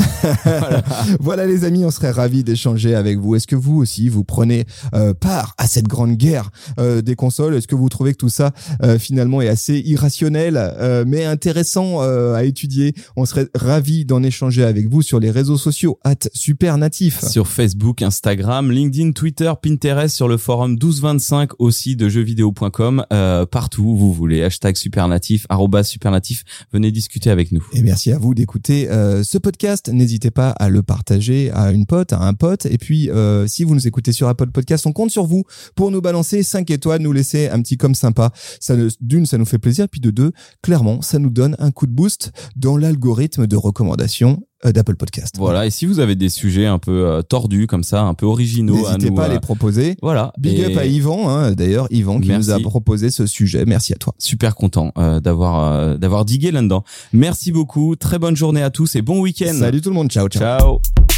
Voilà 1.19 1.45
les 1.45 1.63
amis, 1.63 1.85
on 1.85 1.91
serait 1.91 2.11
ravis 2.11 2.43
d'échanger 2.43 2.95
avec 2.95 3.17
vous. 3.19 3.35
Est-ce 3.35 3.47
que 3.47 3.55
vous 3.55 3.77
aussi 3.77 4.09
vous 4.09 4.23
prenez 4.23 4.65
euh, 4.93 5.13
part 5.13 5.53
à 5.57 5.67
cette 5.67 5.87
grande 5.87 6.15
guerre 6.15 6.49
euh, 6.79 7.01
des 7.01 7.15
consoles? 7.15 7.55
Est-ce 7.55 7.67
que 7.67 7.75
vous 7.75 7.89
trouvez 7.89 8.13
que 8.13 8.17
tout 8.17 8.29
ça 8.29 8.51
euh, 8.83 8.97
finalement 8.97 9.41
est 9.41 9.47
assez 9.47 9.79
irrationnel 9.85 10.55
euh, 10.57 11.03
mais 11.07 11.25
intéressant 11.25 12.01
euh, 12.01 12.33
à 12.33 12.43
étudier? 12.43 12.93
On 13.15 13.25
serait 13.25 13.47
ravis 13.55 14.05
d'en 14.05 14.23
échanger 14.23 14.63
avec 14.63 14.89
vous 14.89 15.01
sur 15.01 15.19
les 15.19 15.31
réseaux 15.31 15.57
sociaux 15.57 15.99
at 16.03 16.15
supernatif. 16.33 17.23
sur 17.23 17.47
Facebook, 17.47 18.01
Instagram, 18.01 18.71
LinkedIn, 18.71 19.11
Twitter, 19.11 19.51
Pinterest, 19.61 20.15
sur 20.15 20.27
le 20.27 20.37
forum 20.37 20.71
1225 20.71 21.51
aussi 21.59 21.95
de 21.95 22.09
jeuxvideo.com, 22.09 23.05
euh, 23.13 23.45
partout 23.45 23.83
où 23.83 23.95
vous 23.97 24.13
voulez. 24.13 24.43
Hashtag 24.43 24.75
supernatif, 24.75 25.45
arroba 25.49 25.83
supernatif. 25.83 26.43
Venez 26.73 26.91
discuter 26.91 27.29
avec 27.29 27.34
Et 27.73 27.81
merci 27.81 28.11
à 28.11 28.17
vous 28.17 28.33
d'écouter 28.33 28.89
euh, 28.89 29.23
ce 29.23 29.37
podcast. 29.37 29.89
N'hésitez 29.89 30.31
pas 30.31 30.49
à 30.51 30.69
le 30.69 30.81
partager 30.83 31.51
à 31.51 31.71
une 31.71 31.85
pote, 31.85 32.13
à 32.13 32.21
un 32.21 32.33
pote. 32.33 32.65
Et 32.65 32.77
puis, 32.77 33.09
euh, 33.09 33.47
si 33.47 33.63
vous 33.63 33.73
nous 33.75 33.87
écoutez 33.87 34.11
sur 34.11 34.27
Apple 34.27 34.51
Podcast, 34.51 34.85
on 34.85 34.93
compte 34.93 35.11
sur 35.11 35.25
vous 35.25 35.43
pour 35.75 35.91
nous 35.91 36.01
balancer 36.01 36.43
5 36.43 36.69
étoiles, 36.71 37.01
nous 37.01 37.11
laisser 37.11 37.49
un 37.49 37.61
petit 37.61 37.77
comme 37.77 37.95
sympa. 37.95 38.31
Ça, 38.59 38.75
ne- 38.75 38.89
d'une, 39.01 39.25
ça 39.25 39.37
nous 39.37 39.45
fait 39.45 39.59
plaisir. 39.59 39.87
Puis 39.89 40.01
de 40.01 40.11
deux, 40.11 40.31
clairement, 40.61 41.01
ça 41.01 41.19
nous 41.19 41.29
donne 41.29 41.55
un 41.59 41.71
coup 41.71 41.87
de 41.87 41.91
boost 41.93 42.31
dans 42.55 42.77
l'algorithme 42.77 43.47
de 43.47 43.55
recommandation 43.55 44.43
d'Apple 44.71 44.95
Podcast. 44.95 45.35
Voilà. 45.37 45.65
Et 45.65 45.69
si 45.69 45.85
vous 45.85 45.99
avez 45.99 46.15
des 46.15 46.29
sujets 46.29 46.65
un 46.65 46.79
peu 46.79 47.05
euh, 47.07 47.21
tordus 47.21 47.67
comme 47.67 47.83
ça, 47.83 48.01
un 48.01 48.13
peu 48.13 48.25
originaux 48.25 48.75
N'hésitez 48.75 49.11
pas 49.11 49.25
à 49.25 49.29
euh, 49.29 49.33
les 49.33 49.39
proposer. 49.39 49.97
voilà. 50.01 50.31
Big 50.37 50.59
Et 50.59 50.65
up 50.65 50.77
à 50.77 50.85
Yvan, 50.85 51.29
hein, 51.29 51.51
d'ailleurs, 51.53 51.87
Yvan 51.91 52.19
qui 52.19 52.29
Merci. 52.29 52.49
nous 52.49 52.55
a 52.55 52.59
proposé 52.59 53.09
ce 53.09 53.25
sujet. 53.25 53.63
Merci 53.65 53.93
à 53.93 53.97
toi. 53.97 54.13
Super 54.17 54.55
content 54.55 54.91
euh, 54.97 55.19
d'avoir 55.19 55.71
euh, 55.73 55.97
d'avoir 55.97 56.25
digué 56.25 56.51
là-dedans. 56.51 56.83
Merci 57.13 57.51
beaucoup. 57.51 57.95
Très 57.95 58.19
bonne 58.19 58.35
journée 58.35 58.61
à 58.61 58.69
tous 58.69 58.95
et 58.95 59.01
bon 59.01 59.19
week-end. 59.21 59.53
Salut 59.57 59.81
tout 59.81 59.89
le 59.89 59.95
monde. 59.95 60.09
Ciao, 60.09 60.27
ciao. 60.27 60.59
Ciao. 60.59 61.14